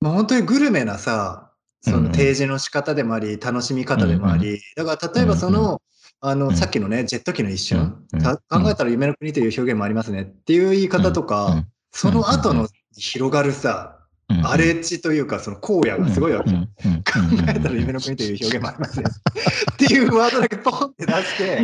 [0.00, 5.82] まあ、本当にグルメなさ、その提示の仕方でもあり、楽しみ方でもあり、だから例えばその、
[6.20, 8.06] あの、さっきのね、ジェット機の一瞬、
[8.48, 16.50] 考えたら夢の国という表現もありますねっていう言い方とか、その後の広がるさ、荒れ地というか、その荒野がすごいわけ。
[16.50, 16.60] 考
[17.48, 19.04] えたら夢の国という表現もありますね。
[19.74, 21.60] っていうワードだけポンって出して、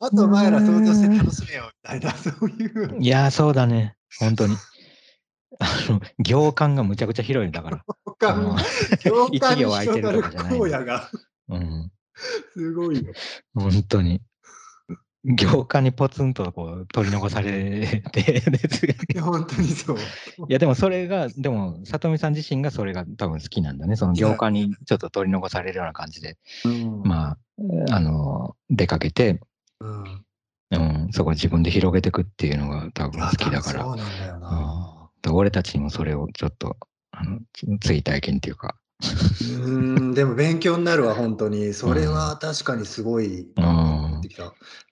[0.00, 2.96] あとお前ら想像して楽しめよみたいな、そういう。
[3.00, 3.96] いや、そうだね。
[4.18, 4.56] 本当に。
[5.58, 7.84] あの、行間がむちゃくちゃ広いんだから。
[8.04, 8.56] 行間、
[9.04, 11.10] 行間に広がる荒野が。
[11.48, 11.92] うん。
[12.54, 13.12] すごいよ。
[13.54, 14.20] 本当に。
[15.24, 18.42] 行間にポツンとこう取り残されて
[19.12, 19.96] いや、本当にそう。
[19.96, 20.00] い
[20.48, 23.94] や、でもそれが、でも、里見さん自身がそれが多分好きなんだね。
[23.94, 27.38] その行間にちょっと取り残されるような感じで、うん、まあ、
[27.90, 29.40] あの、出かけて、
[29.80, 30.24] うん、
[30.72, 33.84] うん、そこ自分で広げていくっていうのが多分好きだから。
[33.84, 35.10] そうなんだよな。
[35.24, 36.76] うん、俺たちにもそれをちょっと、
[37.12, 37.40] あの
[37.80, 38.74] 追体験っていうか
[39.64, 41.72] うん、でも勉強になるわ、本当に。
[41.74, 44.20] それは確かにすごい、うん、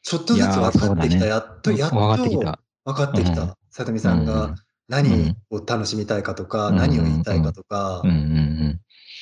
[0.03, 1.27] ちょっとずつ分かってきた。
[1.27, 2.61] やっと、やっと分かってきた。
[2.85, 3.57] 分かってきた。
[3.71, 4.55] さとみさんが
[4.89, 8.03] 何を楽しみたいかとか、何を言いたいかとか、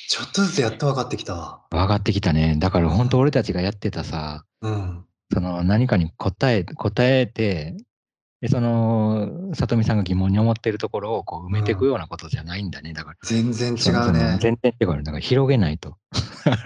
[0.09, 1.61] ちょっとずつやっと分かってきた。
[1.69, 2.55] 分かってきたね。
[2.57, 7.77] だから本当俺たちがやってたさ、うん、その何かに答え、答えて、
[8.41, 12.93] で、その、里見さんが疑問に思ってるところをこう埋めていくようなことじゃないんだね。
[12.93, 13.17] だから。
[13.23, 14.37] 全然違うね。
[14.39, 15.03] 全然違う。
[15.03, 15.97] だから広げないと。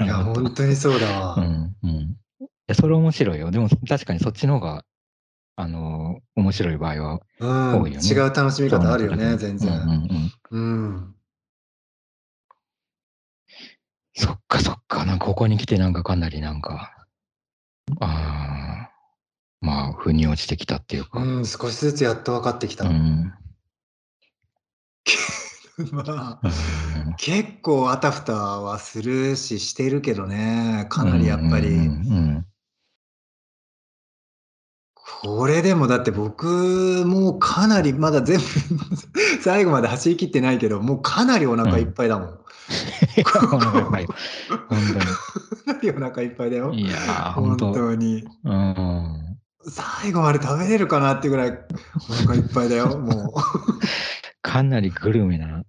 [0.02, 1.36] いや、 本当にそうだわ。
[1.36, 1.92] うん、うん。
[1.92, 2.18] い
[2.68, 3.50] や、それ面白いよ。
[3.50, 4.86] でも確かにそっちの方が、
[5.56, 8.08] あのー、面白い場合は多いよね。
[8.08, 9.74] 違う楽しみ方あるよね、全然。
[9.74, 11.16] うん、うん、うん。
[14.16, 15.06] そっかそっか。
[15.06, 17.08] なんかここに来てなんかかなりなんか、
[18.00, 18.63] ああ、
[19.64, 21.22] まあ、腑に落ちてきたっていうか。
[21.22, 22.84] うん、少しずつやっと分かってきた。
[22.84, 23.34] うん、
[25.94, 31.70] まあ、うん、結構あたふたはするし、してるけどね、かなりやっぱり。
[31.70, 32.46] うん、
[34.96, 38.44] これでもだって僕もかなりまだ全部
[39.42, 42.28] 最後まで走りきってないけど、もうかなりお腹いっぱいだもん。
[43.54, 44.08] お腹いっぱい。
[44.68, 45.00] 本当に。
[45.00, 46.74] かなりお腹いっぱいだよ。
[46.74, 46.98] いや
[47.34, 48.28] 本当に。
[48.44, 49.33] うん
[49.68, 51.58] 最後まで食べれるかなっていうぐらい
[52.10, 53.34] お腹いっぱいだよ、 もう。
[54.42, 55.64] かなりグルメな、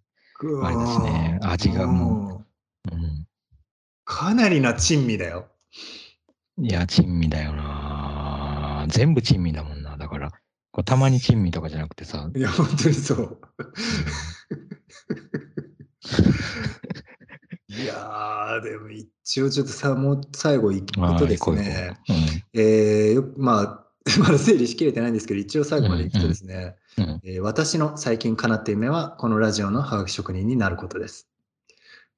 [0.63, 2.45] あれですね、味がも
[2.91, 2.95] う。
[2.95, 3.27] うん、
[4.05, 5.49] かなりな珍味だよ。
[6.59, 8.87] いや、珍味だよな。
[8.89, 9.97] 全部珍味だもんな。
[9.97, 10.31] だから、
[10.71, 12.31] こうたまに珍味とかじゃなくてさ。
[12.35, 13.41] いや、本当にそう。
[17.69, 21.99] いやー、でも一応ちょっとさ、もう最後行くことですね。
[22.09, 23.84] うん、えー、まあ、
[24.21, 31.29] まだ整理しきれてないんですけど、一応最後までいくとですね、うんうんえー、私の最近叶った夢は、このラジオのハガキ職人になることです。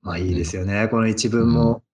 [0.03, 0.83] まあいいですよね。
[0.83, 1.85] うん、この一文も、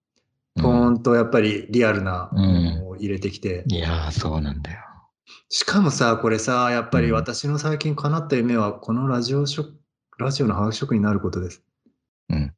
[0.57, 3.65] ポーンとやっぱりリアルなものを入れてきて。
[3.67, 4.81] いやー、そうなんだよ。
[5.49, 9.79] しかもさ、これさ、やっぱり私の最近叶った夢は、このラジオ職、
[10.19, 11.63] ラジオのハガキ職になることです。
[12.31, 12.55] うん。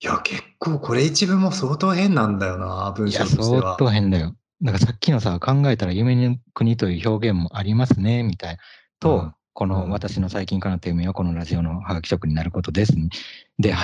[0.00, 3.46] いや、結構これ一文も相当変なんだよな、文章としては。
[3.46, 4.36] 相当変だよ。
[4.60, 8.58] なんかさっきのさ、考えたら夢の国という表現もありますね、みたい
[9.00, 13.10] と、うん、この私の最近かなった夢はこのラジオのハガキ職になることです、ね。
[13.58, 13.74] で、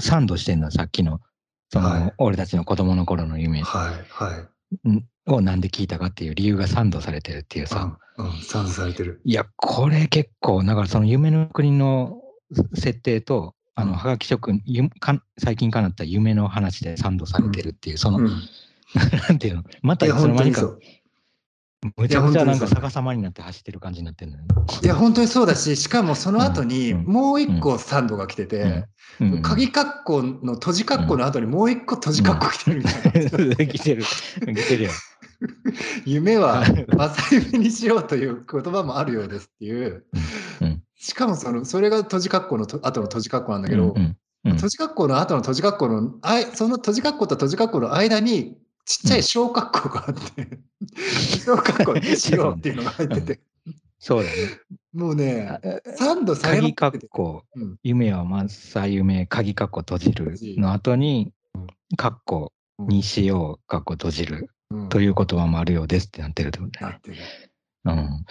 [0.00, 1.20] サンドしてんのさっきの、
[1.70, 3.62] その、はい、俺たちの子供の頃の夢。
[3.62, 4.48] はい、は
[4.84, 5.04] い。
[5.28, 7.98] をなんで聞いたかっていう理由がサンドされてるっていうさ。
[8.16, 9.20] うん、うん、サンドされてる。
[9.24, 12.20] いや、これ結構、だからその夢の国の
[12.74, 14.90] 設定と、あの、はがき職人、
[15.38, 18.42] 最近かなった夢の話でサンドされてるっていう、その、うん
[19.28, 19.64] なんていうの？
[19.82, 20.76] またいつの間にか。
[21.96, 24.38] むちゃくちゃなんか逆さまになって走ってる感じになってるの？
[24.38, 24.44] よ、
[24.82, 28.86] いや、本当にそうだし、しかもその後にもう一個サンドが来てて、
[29.42, 33.66] 鍵括弧の閉じ括弧の後にもう一個閉じ括弧来てるみたいな。
[33.66, 34.02] 来てる。
[34.40, 34.90] 来てるよ。
[36.04, 40.04] 夢は正夢にしようという言葉もあるようですっていう。
[40.98, 43.94] しかもそのそれが閉じ括弧の後の閉じ括弧なんだけど、
[44.44, 48.56] 閉じ括弧の後の閉じ括弧のあその閉じ括弧と閉じ括弧の間に
[48.86, 50.60] ちっちゃい小括弧があって、
[51.44, 53.40] 小括弧にしようっていうのが入ってて。
[53.98, 54.36] そうだね。
[54.92, 55.60] もうね、
[55.96, 61.32] サンドされ鍵括弧、うん、夢はまさ夢、鍵括弧閉じるの後に、
[61.98, 64.50] 括弧にしよう、括弧閉じる、
[64.90, 67.00] という言葉もあるようですってなってるってことだね。
[67.86, 68.24] うん。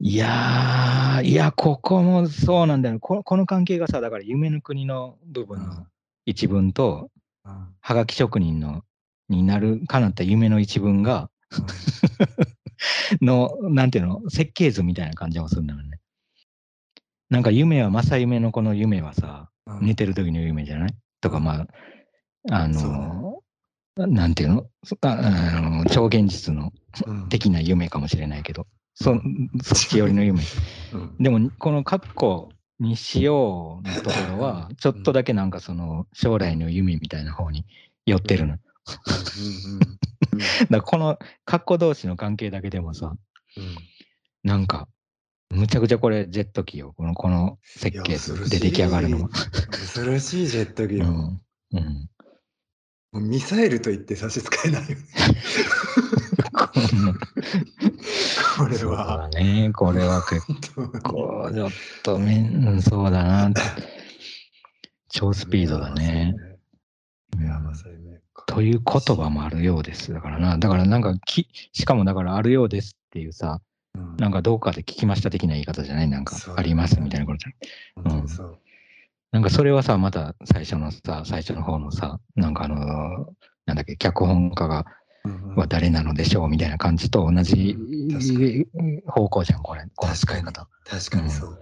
[0.00, 2.98] いやー、いや、ここもそうなんだよ。
[2.98, 5.86] ここの関係がさ、だから夢の国の部分の
[6.24, 7.10] 一文と、
[7.44, 8.82] はがき職人の
[9.32, 11.30] になるかなった夢の一文が、
[13.20, 15.98] の、なんていうの、設計図みたいな感じもするんだよね。
[17.30, 20.94] なんか夢は、正夢のこの夢はさ、うん、寝てる時の夢じゃない？
[21.20, 21.66] とか、ま
[22.50, 23.42] あ、あの、
[23.96, 24.66] なんていうの？
[25.02, 25.16] あ
[25.60, 26.72] の超現実の
[27.28, 29.14] 的な夢かもしれないけど、そ
[29.62, 30.40] そっち寄りの夢。
[30.92, 32.48] うん、でも、この括弧
[32.80, 37.64] にしようのところは、ちょっとだけなんかその将来の夢みたいな方に
[38.04, 38.58] 寄ってるの。
[40.70, 43.14] だこの格好同士の関係だけでもさ、
[43.56, 43.76] うん、
[44.42, 44.88] なんか、
[45.50, 46.94] むちゃくちゃこれジェット機よ。
[46.96, 48.16] この、この設計
[48.48, 49.28] で出来上がるのは。
[49.70, 51.06] 恐ろしいジェット機よ。
[51.72, 52.08] うん。
[53.12, 55.04] うん、ミサイルと言って差し支えないよね。
[58.56, 59.28] これは。
[59.34, 59.70] ね。
[59.74, 60.40] これは結
[61.02, 61.70] 構、ちょっ
[62.02, 63.50] とめん、そうだな。
[65.10, 66.34] 超スピードだね。
[67.38, 68.11] いや、まさにね。
[68.46, 70.12] という言葉もあるようです。
[70.12, 73.60] だからな、だからなんかき、しかもだからあるようですっていうさ、
[73.94, 76.08] うん、なんかどうかで聞きました的な言い方じゃない？
[76.08, 78.20] なんか、ありますみたいなことじゃない。
[78.20, 78.26] うん、
[79.32, 82.76] なんかそれはさ、また最初のさ、最初の方のさ、なんかあの、
[83.66, 84.86] なんだっけ、脚本家が、
[85.54, 87.76] は誰なのでしょうみたいな感じと同じ
[89.06, 90.68] 方向じゃん、これ、この使い方。
[90.84, 91.30] 確かに。
[91.30, 91.60] そう。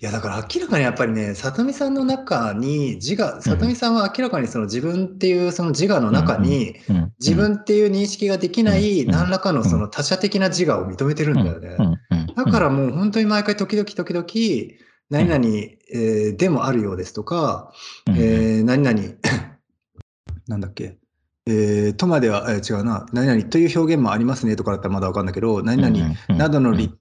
[0.00, 6.76] うん、いや、だから明らかにやっぱりね、里見さんの中に自我、里見さんは明らかにその自分っていうその自我の中に、
[7.18, 11.76] 自分っていう認識ができない何らかのその他者的な自我を認めてるんだよね。
[12.34, 14.26] だからもう本当に毎回時々時々、
[15.10, 15.44] 何々、
[15.92, 17.72] えー、でもあるようですとか、
[18.08, 19.00] えー、何々
[20.46, 20.98] なんだっけ、
[21.46, 26.92] えー、とまでは、えー、違うな、何々という表現もありますねとかだったらまだわかんないけど、何々などの利、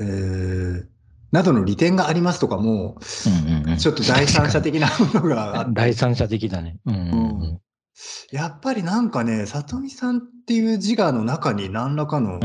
[0.00, 0.86] えー、
[1.30, 2.98] などの利点がありますとかも、
[3.78, 5.66] ちょっと第三者的なものが。
[5.72, 6.78] 第三者的だね。
[6.86, 7.60] うん、うん、
[8.32, 12.40] やっぱりなんかね、里見さんっていう自我の中に何らかの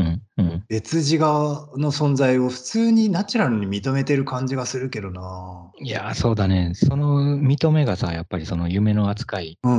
[0.68, 5.72] 別自我の存在を普通にナチュラルに認めてる感じがするけどな。
[5.82, 6.72] いや、そうだね。
[6.74, 9.70] その認めがさ、やっぱりその夢の扱いと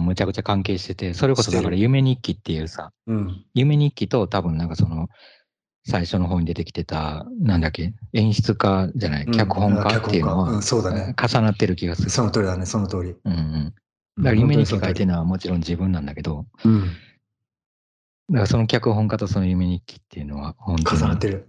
[0.00, 5.08] むちゃくちゃ関係してて、それこそだから夢日記っていうさ、うん、夢日記と多分なんかその、
[5.88, 11.14] 最初の方に出てきてた、なんだっけ、演出家じゃない、脚本家っていうのは、うん、そうだね。
[11.16, 12.10] 重なってる気がする。
[12.10, 13.14] その通りだね、その通り。
[13.24, 13.74] うんうん。
[14.18, 16.92] だから夢日記書いてるのはもちろん自分なんだけど、うん、だか
[18.40, 21.48] らその脚本家とその夢日記っていうのは本当に重なってる。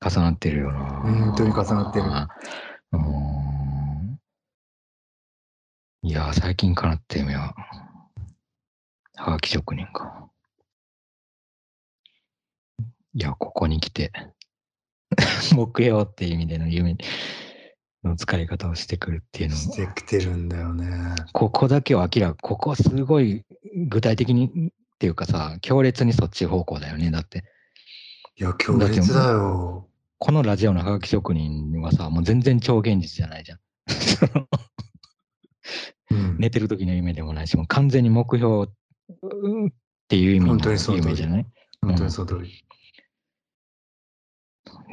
[0.00, 0.78] 重なってるよな。
[1.02, 2.04] 本当に重なってる。
[2.92, 4.18] うん。
[6.02, 7.54] いや、最近かなって夢は、
[9.16, 10.29] はがき職人か。
[13.14, 14.12] いや、ここに来て、
[15.54, 16.96] 木曜っていう意味での夢
[18.04, 19.60] の使い方をしてくるっていうのも。
[19.62, 21.14] してきてるんだよね。
[21.32, 23.44] ここだけは明らか、ここすごい
[23.88, 27.44] 具体的にっていうかさ、強烈にそっち方向だよね、だって。
[28.36, 29.88] いや、強烈だよ。
[30.18, 33.60] このラジオのハガキ職人はさ、もう全然超現実じゃないじゃん。
[36.12, 38.68] うん、寝てる時の夢でもないし、もう完全に目標っ
[40.08, 41.46] ていう意味の夢じゃない？
[41.82, 42.64] 本当にそう通り。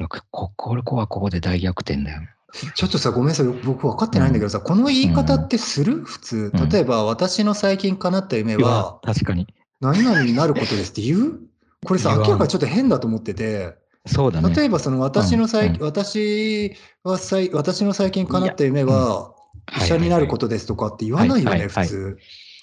[0.00, 2.22] うん、ここはここで大逆転だよ。
[2.74, 3.46] ちょっとさ、ごめんなさい。
[3.46, 6.04] 僕分かってないんだけどさ、この言い方ってする？
[6.04, 6.52] 普通。
[6.70, 9.46] 例えば、私の最近叶った夢は、確かに。
[9.80, 11.40] 何々になることですって言う？
[11.84, 13.76] これさ、明らかにちょっと変だと思ってて。
[14.06, 14.54] そうだね。
[14.54, 19.34] 例えば、その私の最、うん、私は最、私の最近叶った夢は、
[19.76, 22.18] 医者になることですとかって言わないよね、普通。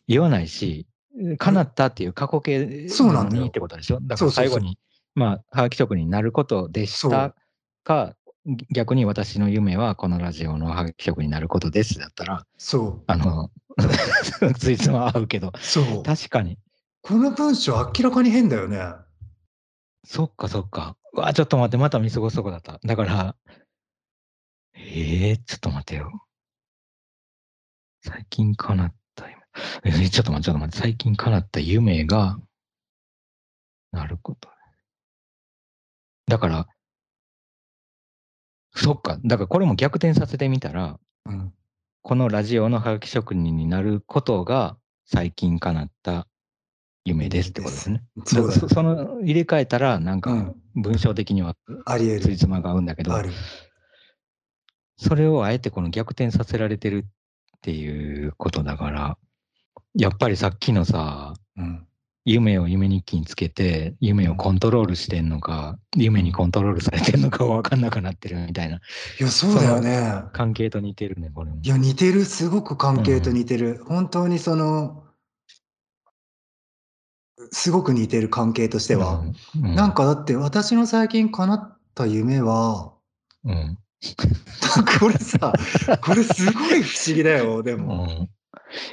[0.07, 0.87] 言わないし、
[1.37, 3.99] 叶ったっていう過去形そうなんだよってことでしょ？
[4.01, 4.79] だから最後に、
[5.15, 7.33] まあ、はがき職になることでした
[7.83, 8.15] か、
[8.71, 13.03] 逆に私の夢はこのラジオのハガキ職になることですだったら、そう。
[13.07, 13.49] あの、
[14.59, 16.03] ついつま合うけど、そう。
[16.03, 16.59] 確かに。
[17.01, 18.79] この文章明らかに変だよね。
[20.03, 20.97] そっかそっか。
[21.13, 22.79] うわ、ちょっと待って、また見過ごすとこだった。
[22.83, 23.35] だから、
[24.75, 26.11] ええー、ちょっと待てよ。
[28.03, 29.41] 最近叶った夢。
[29.85, 32.37] えー、ちょっと待って、ちょっと待って、最近叶った夢が、
[33.91, 34.54] なること。
[36.27, 36.67] だから、
[38.75, 39.19] そっか。
[39.23, 41.53] だからこれも逆転させてみたら、うん、
[42.01, 46.27] このラジオのハガキ職人になることが最近叶った
[47.05, 48.03] 夢ですってことですね。
[48.25, 51.55] そその入れ替えたら、なんか文章的には
[52.21, 53.13] ついつまが合うんだけど、
[54.97, 59.17] それをあえてこの逆転させられてるっていうことだから、
[59.93, 61.87] やっぱりさっきのさ、うん、
[62.25, 68.77] 夢を夢日記につけて、夢をコントロールしてんのか、夢にコントロールされてんのか 分かんなくなってるみたいな。
[68.77, 68.79] い
[69.19, 70.23] や、そうだよね。
[70.33, 71.59] 関係と似てるね、これも。
[71.61, 72.25] いや、似てる。
[72.25, 73.77] すごく関係と似てる。
[73.81, 75.03] うん、本当にその、
[77.51, 79.23] すごく似てる関係としては。
[79.55, 82.91] うんうん、なんかだって私の最近叶った夢は、
[83.43, 83.77] うん。
[84.99, 85.53] これさ、
[86.01, 88.27] これすごい不思議だよ、でも。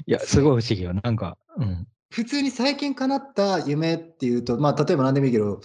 [0.07, 0.93] いや、すごい不思議よ。
[1.03, 1.87] なんか、うん。
[2.13, 5.61] 普通に最近叶った夢っていうと、まあ、例えば何でもいいけど、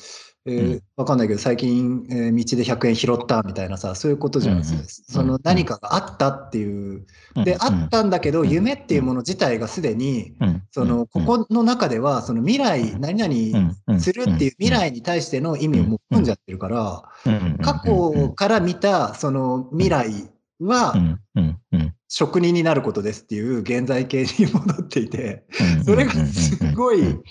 [0.46, 4.78] えー、うん、わかんないけど、最近、えー、道で100円拾ったみたいなさ、そういうことじゃないですか。
[4.78, 7.06] うんうん、その何かがあったっていう。
[7.44, 10.36] で、あったんだけど、夢っていうもの自体がすでに、
[10.72, 16.24] その、ここの中では、その未来、何々するっていう未来に対しての意味をもう含ん。
[16.24, 17.04] じゃってるから、
[17.62, 20.30] 過去から見た、その未来
[20.60, 20.96] は、
[22.08, 25.46] 職人になることですっていう現在形に戻っていて、
[25.86, 27.22] それがすごい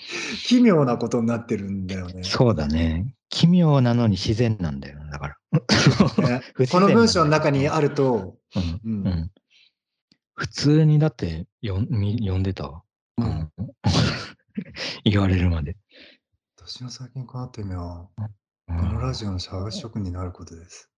[0.45, 2.23] 奇妙なことになってるんだよね。
[2.23, 3.13] そうだね。
[3.29, 5.37] 奇妙なのに自然なんだよ、だから。
[6.71, 8.37] この文章の中にあると、
[10.35, 12.69] 普通にだって読んでた？
[12.69, 12.83] わ。
[13.17, 13.51] うん、
[15.03, 15.75] 言われるまで。
[16.57, 18.07] 私の最近変わってみは、
[18.67, 20.89] このラジオのシャワー職になることです。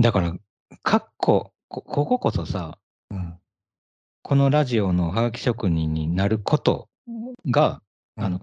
[0.00, 0.34] だから、
[0.82, 2.78] かっこ、こここそさ、
[3.10, 3.38] うん。
[4.22, 6.88] このラジオのハガキ職人になること
[7.48, 7.80] が、
[8.16, 8.40] うん、あの、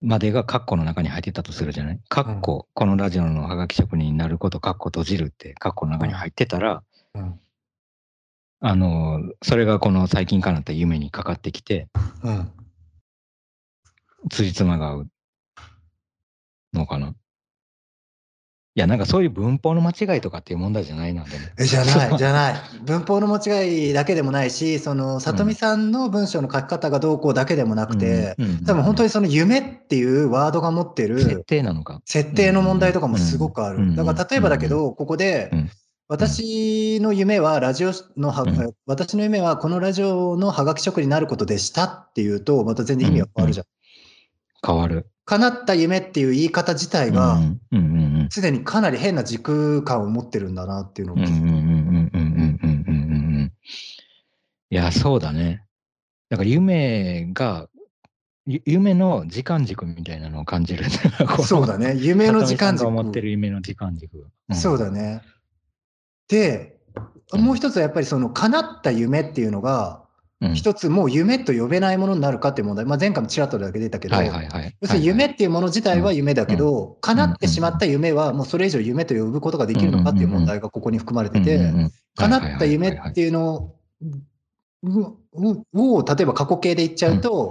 [0.00, 2.00] までがカッコの中に入ってたとするじゃない？
[2.08, 6.82] カッコ、うん、このラジオのハガキ職人になること、カッコ閉じるってカッコの中に入ってたら、
[7.14, 7.40] うん、
[8.60, 11.88] あの、それがこの最近かなった夢にかかってきて、
[12.22, 12.52] うん、
[14.30, 15.10] 辻褄が合う
[16.72, 17.14] のかな？
[18.76, 21.24] いや、なんかそういう文法の間違いとかっていう問題じゃないな。
[21.60, 22.54] えじゃない、じゃない。
[22.82, 28.34] 文法の間違いだけでもないし、その、里見さんの文章の書き方がどうこうだけでもなくて、
[28.66, 32.02] 多分本当にその夢っていうワードが持ってる、設定なのか。
[32.04, 33.94] 設定の問題とかもすごくある。
[33.94, 35.52] だから例えばだけど、ここで、
[36.08, 43.66] 私の夢はラジオのは、うん、私の夢はこのラジオのハガキ職になることでしたっていうと、また全然意味が変わるじゃん。
[44.66, 45.06] 変わる。
[45.26, 47.38] 叶った夢っていう言い方自体が、
[48.30, 51.16] すでにかなり変な時空感を持ってるんだなっていうのを
[54.70, 55.64] いや、そうだね。
[56.28, 57.68] だから夢が、
[58.46, 60.84] 夢の時間軸みたいなのを感じる。
[61.46, 61.94] そうだね。
[61.96, 62.86] 夢の時間軸。
[62.86, 64.26] 思ってる夢の時間軸。
[64.48, 65.22] うん、そうだね。
[66.28, 66.76] で、
[67.32, 70.03] もう一つはやっぱりその叶った夢っていうのが、
[70.54, 81.72] 一つもう夢と呼べないものになるかっていう問題、まあ、前回もちらっとだけ出たけど、要するに夢っていうもの自体は夢だけど、叶ってしまった夢はもうそれ以上夢と呼ぶことができるのかっていう問題がここに含まれてて、
[82.16, 83.74] 叶った夢っていうの
[84.84, 87.50] を、例えば過去形で言っちゃうと、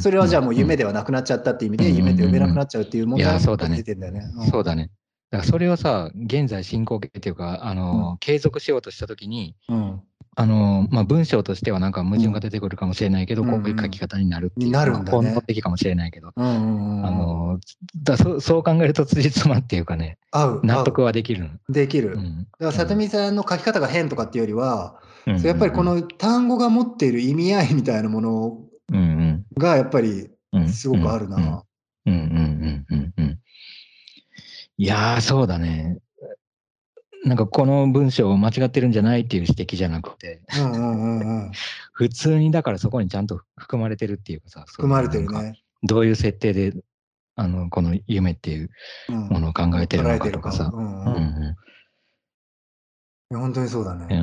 [0.00, 4.22] それはじゃあもう夢ではなくなっちゃったっていう意味で、夢と呼べなくなっちゃうっていう問題が出てんだよね。
[4.50, 4.90] そうだね。
[5.30, 9.54] だからそれをさ、現在進行形っていうか、あの、継続しようとしたときに、
[10.34, 14.70] あの、まあ、文章としてはなんか矛盾が出てくるかもしれないけど、うん、こういう書き方になるっていう。
[14.70, 15.10] なるんだ、ね。
[15.10, 16.32] 本能的かもしれないけど。
[16.34, 17.60] うんあの、
[18.02, 21.50] だそそう考えると辻褄っていうかね、合う納得はできる。
[21.68, 22.14] できる。
[22.14, 28.58] うん、だから、里見さんの書き方が変とかっていうよりは、うん、やっぱりこの単語が持っている意味合いみたいなもの
[29.58, 30.30] が、やっぱり
[30.72, 31.62] すごくあるな。
[32.06, 33.38] うんうんうんうんうん。
[34.78, 35.98] いやー、そうだね。
[37.24, 40.40] なんかこの文章間違ってるんじゃないっていう指摘じゃなくて、
[41.92, 45.62] 普通にだからそこにちゃんと含まれてるっていうかさ、含まれてるね。
[45.84, 46.74] どういう設定で、
[47.36, 48.70] あの、この夢っていう
[49.08, 50.70] ものを考えてるのかとかさ。
[53.30, 54.06] 本当にそうだね。
[54.10, 54.20] いや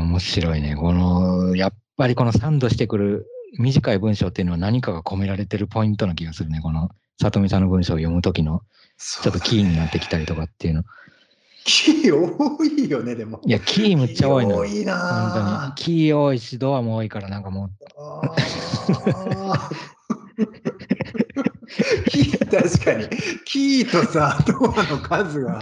[0.00, 0.76] 面白いね。
[0.76, 3.26] この、やっぱりこのサンドしてくる
[3.58, 6.60] 短い文章っていうのは何かが込められてるポイントな気がするね。
[6.60, 6.90] この、
[7.20, 8.62] 里見さんの文章を読むときの、
[8.98, 10.84] ちょっとキーになってきたりとかっていうの。
[11.66, 13.40] キー多いよね、でも。
[13.44, 14.56] いや、キーむっちゃ多いの。
[14.58, 15.74] 多いな。
[15.76, 17.70] キー多いし、ドアも多いから、なんかもう。
[22.08, 23.08] キー、確かに。
[23.44, 25.60] キーとさ、ドアの数が。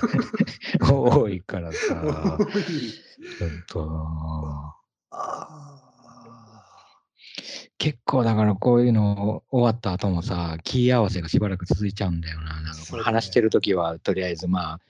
[0.90, 1.78] 多いからさ。
[2.38, 2.64] 多い。
[3.38, 4.08] ちょっと。
[7.76, 12.62] 結構だからこういうの終わった後もさ、キー合わせがしばらく続いちゃうんだよな。
[12.62, 14.80] なんか話してる時はとりあえずまあ、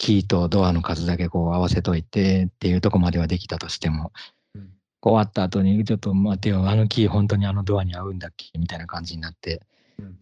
[0.00, 4.12] キーとドアの数だけこう合わせといてっていうとこまではできたとしても、
[4.54, 4.70] うん、
[5.02, 9.60] 終わった後にちょっと待てよ、あのキー本当にあのドアに合うんだっけみたいな感じになって、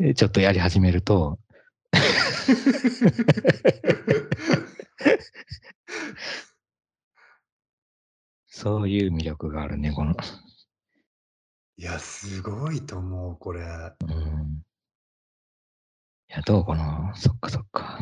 [0.00, 1.38] うん、ちょっとやり始めると、
[8.48, 10.16] そういう魅力があるね、この。
[11.76, 13.60] いや、すごいと思う、これ。
[13.60, 14.64] うん。
[16.30, 18.00] いや、どうかなそっかそっか。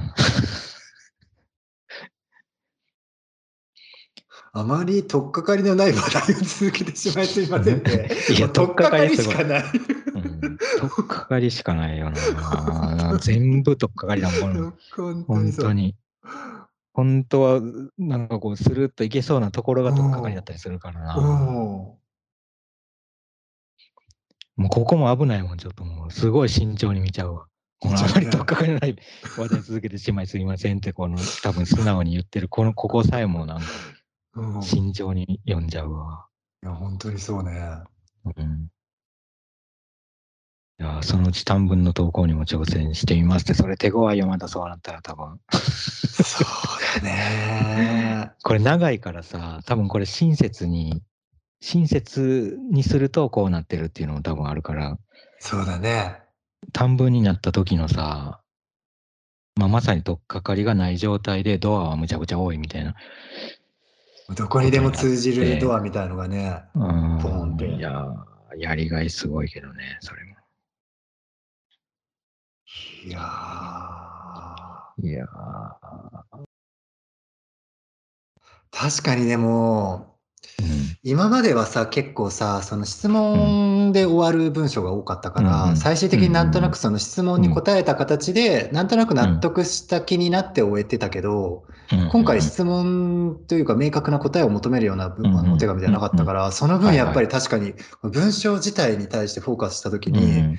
[4.59, 8.09] あまり取っかかりのない話題を続けてしまいすみませんね。
[8.35, 9.65] いや、取っかかりしかない。
[10.15, 10.57] うん、取
[11.03, 13.19] っかかりしかないよな。
[13.19, 14.75] 全部取っかかりだもん。
[15.27, 15.95] 本当に。
[16.95, 17.61] 本当は、
[17.99, 21.17] なんかこう、スルッといけそうなところが取っかかりだったりするからな。
[21.17, 21.99] も
[24.57, 27.47] うここも危ないもん、ちょっともう、すごい慎重に見ちゃうわ。
[27.79, 28.97] このあまり取っかかりない
[29.37, 33.67] 話題続けてしまいすみませんって、この多分素直に言ってる、このここさえもなんか
[34.63, 36.27] 慎重に読んじゃうわ。
[36.63, 37.53] いや、本当にそうね。
[38.25, 38.69] うん。
[40.79, 45.41] いや、そのうち短文の投稿にも挑戦してみますって、それ手強いよ、またそうなったら多分。
[45.51, 48.33] そうだね。
[48.45, 51.03] これ長いからさ、多分これ親切に、
[51.63, 54.99] 親切にするとこうなってるっていうのも多分あるから。
[55.39, 56.21] そうだね。
[56.75, 58.43] 短文になった時のさ、
[59.57, 62.95] まあ、まさに取っかかりがない状態でドアはむちゃくちゃ多いみたいな。
[64.35, 67.67] どこにでも通じるドアみたいのがね、ポンって。
[67.69, 68.13] いや
[68.59, 70.37] やりがいすごいけどね、それも。
[73.07, 73.21] いや
[74.99, 75.27] いや
[78.73, 80.19] 確かにでも、
[81.03, 91.65] 今まではさ、結構さ、その質問で終わる文章が多かったから、うん、最終的になんとなくその質問に答えた形で、なんとなく納得した気になって終えてたけど、
[92.11, 95.15] 今回質問というか明確な答えを求めるような
[95.53, 100.59] お手紙じゃなかったから、その分やっぱり確かに文章自体に対してフォーカスした時に、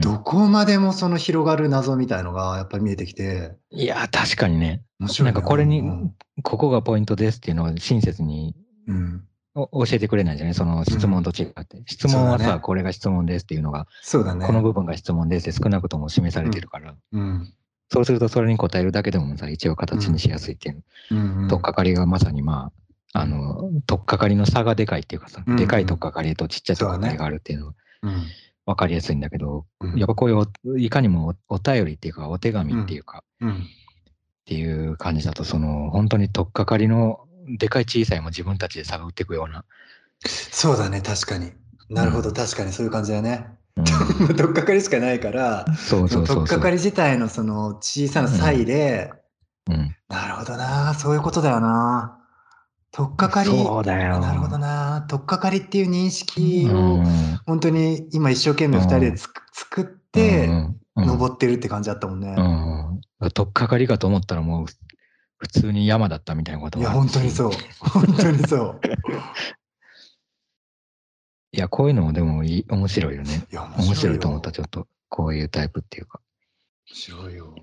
[0.00, 3.52] どこまでもその広がる謎みたいのがやっぱり見えてきて。
[3.70, 4.82] いや、確かにね。
[4.98, 5.38] 面白い、な。
[5.38, 5.82] んかこれに、
[6.42, 8.54] ここがポイントですっていうのを親切に、
[8.86, 9.24] うん
[9.54, 11.78] 教えてくれないじゃないその質問と違って。
[11.78, 14.46] うん、質問はさ、ね、これが質問ですっていうのが、そうだね。
[14.46, 16.94] この部分が質問ですって少なくとも示されてるから。
[17.12, 17.54] うん、うん、
[17.90, 20.82] そうするとそれに答えるだけでもさ、一応形にしやすいっていう。
[21.12, 21.42] うん。
[21.42, 22.72] うん、とっかかりがまさにま
[23.12, 25.52] あ、あの、とっかかりの差がでかいっていうかさ、うん。
[25.52, 27.74] うん、でかいとっかかりとちっちゃいとっかかりがあるっていうのは、
[28.66, 33.48] 分かりやすいんだけど、やっぱこういういかにもお便りっていうか、お手紙っていうか、っ
[34.46, 39.64] ていう感じだと、その、本当にとっかかりのでかい小さいも自分たちで探っていくような。
[40.26, 41.52] そうだね、確かに。
[41.88, 43.46] なるほど、うん、確かにそういう感じだね。
[43.76, 43.84] うん、
[44.36, 49.12] とっかかりしかないから、そうそうそうとっかかり自体のその小さな差異で、
[49.68, 52.18] うん、うん、なるほどな、そういうことだよな。
[52.92, 54.20] とっかかり、そうだよ。
[54.20, 55.04] なるほどな。
[55.08, 57.02] とっかかりっていう認識を、
[57.44, 60.48] 本当に今一生懸命二人でつく、作って、
[60.96, 62.36] 登ってるって感じだったもんね。
[62.38, 63.30] うん。
[63.30, 64.66] とっかかりかと思ったらもう
[65.38, 67.50] 普通に山だったみたいなこといや、本当にそう。
[67.80, 68.80] 本当にそう。
[71.52, 73.46] いや、こういうのもでもいい面白いよね。
[73.50, 74.88] いや、面白い面白いと思った、ちょっと。
[75.08, 76.20] こういうタイプっていうか。
[76.88, 77.54] 面白いよ。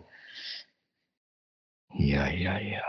[1.99, 2.81] いやいやいや。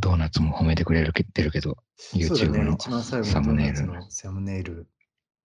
[0.00, 1.76] ドーナツも褒めてくれるてるけど、
[2.12, 2.76] YouTube の
[3.24, 3.86] サムネイル。
[3.86, 4.88] ね、サムネイル。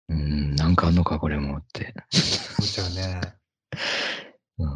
[0.09, 1.95] うん、なんかあんのか、これもって。
[2.11, 3.21] そうじゃね。
[4.59, 4.67] う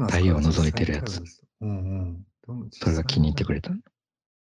[0.00, 0.06] ん。
[0.06, 1.22] 太陽を覗いてるやつ。
[1.60, 2.70] うんうん。
[2.70, 3.72] それが気に入ってくれた。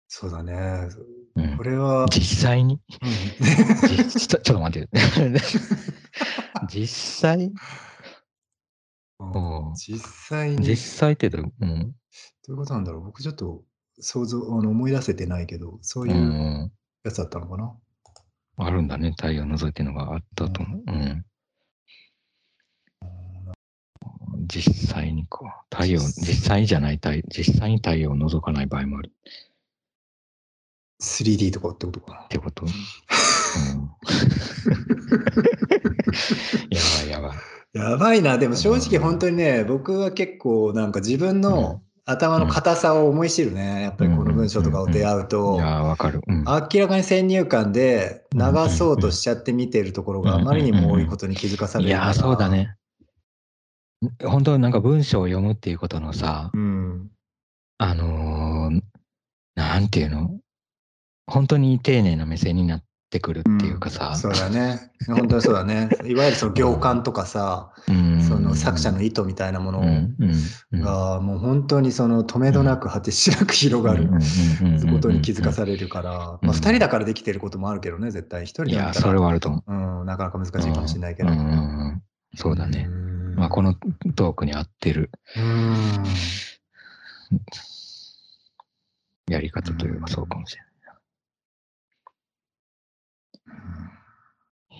[0.08, 0.90] そうだね。
[1.36, 2.08] うん、これは。
[2.10, 4.90] 実際に、うん、 ちょっと待って。
[6.70, 7.52] 実際？
[9.76, 10.66] 実際に。
[10.66, 11.88] 実際ってどう,、うん、ど
[12.50, 13.04] ういうことなんだろう？
[13.06, 13.64] 僕ちょっと
[14.00, 16.72] 想像、あの思い出せてないけど、そういう
[17.04, 17.76] やつだったのかな、
[18.60, 19.12] うん、あるんだね。
[19.12, 20.84] 太陽覗いてるのがあったと思う。
[20.88, 21.26] うん
[24.48, 25.64] 実際にか。
[25.72, 29.12] 太陽、実際じゃない太、実際に太陽を覗かない場合もある。
[31.02, 32.22] 3D とかってことかな。
[32.22, 32.72] ってこと、 うん、
[36.72, 37.38] やばいやばい。
[37.74, 38.38] やばいな。
[38.38, 43.84] でも正直本当にね、僕は結構なんか自分の頭の硬さを思い知るね。
[43.84, 45.56] やっぱりこの文章とかを出会うと。
[45.56, 46.46] いや、わかる、明
[46.80, 51.90] らかに先入観で流そうとしちゃって見てるところがあまりにも多いことに気づかされる。
[51.90, 52.78] いや、そうだね。
[54.24, 57.10] 本当なんか文章を読むっていうことのさ、うん、
[57.78, 58.82] あのー、
[59.56, 60.40] なんていうの？
[61.26, 64.92] 本当に丁寧な目線になってくるっていうかさ、うん、そうだね。
[65.08, 65.90] 本当にそうだね。
[66.06, 69.82] いわゆるその行間とかさ、うん、その作者の意図みたいなもの
[70.72, 74.10] がもう本当にその止めどなく果てしなく広がる。
[74.90, 78.84] ことに気づかされるから、まあ、2人だからできてることもあるけどね絶対1人だったら。
[78.84, 81.30] いやそれはあると思う、うん、なかなか難しいかもしれないけど、
[82.36, 82.90] そうだね、
[83.38, 83.76] まあ、この
[84.16, 85.12] トークに合ってる
[89.30, 90.68] やり方というかそうかもしれない。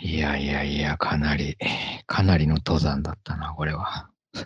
[0.02, 1.56] いやいやいや、かなり、
[2.08, 4.10] かなりの登山だったな、これは。
[4.36, 4.46] いや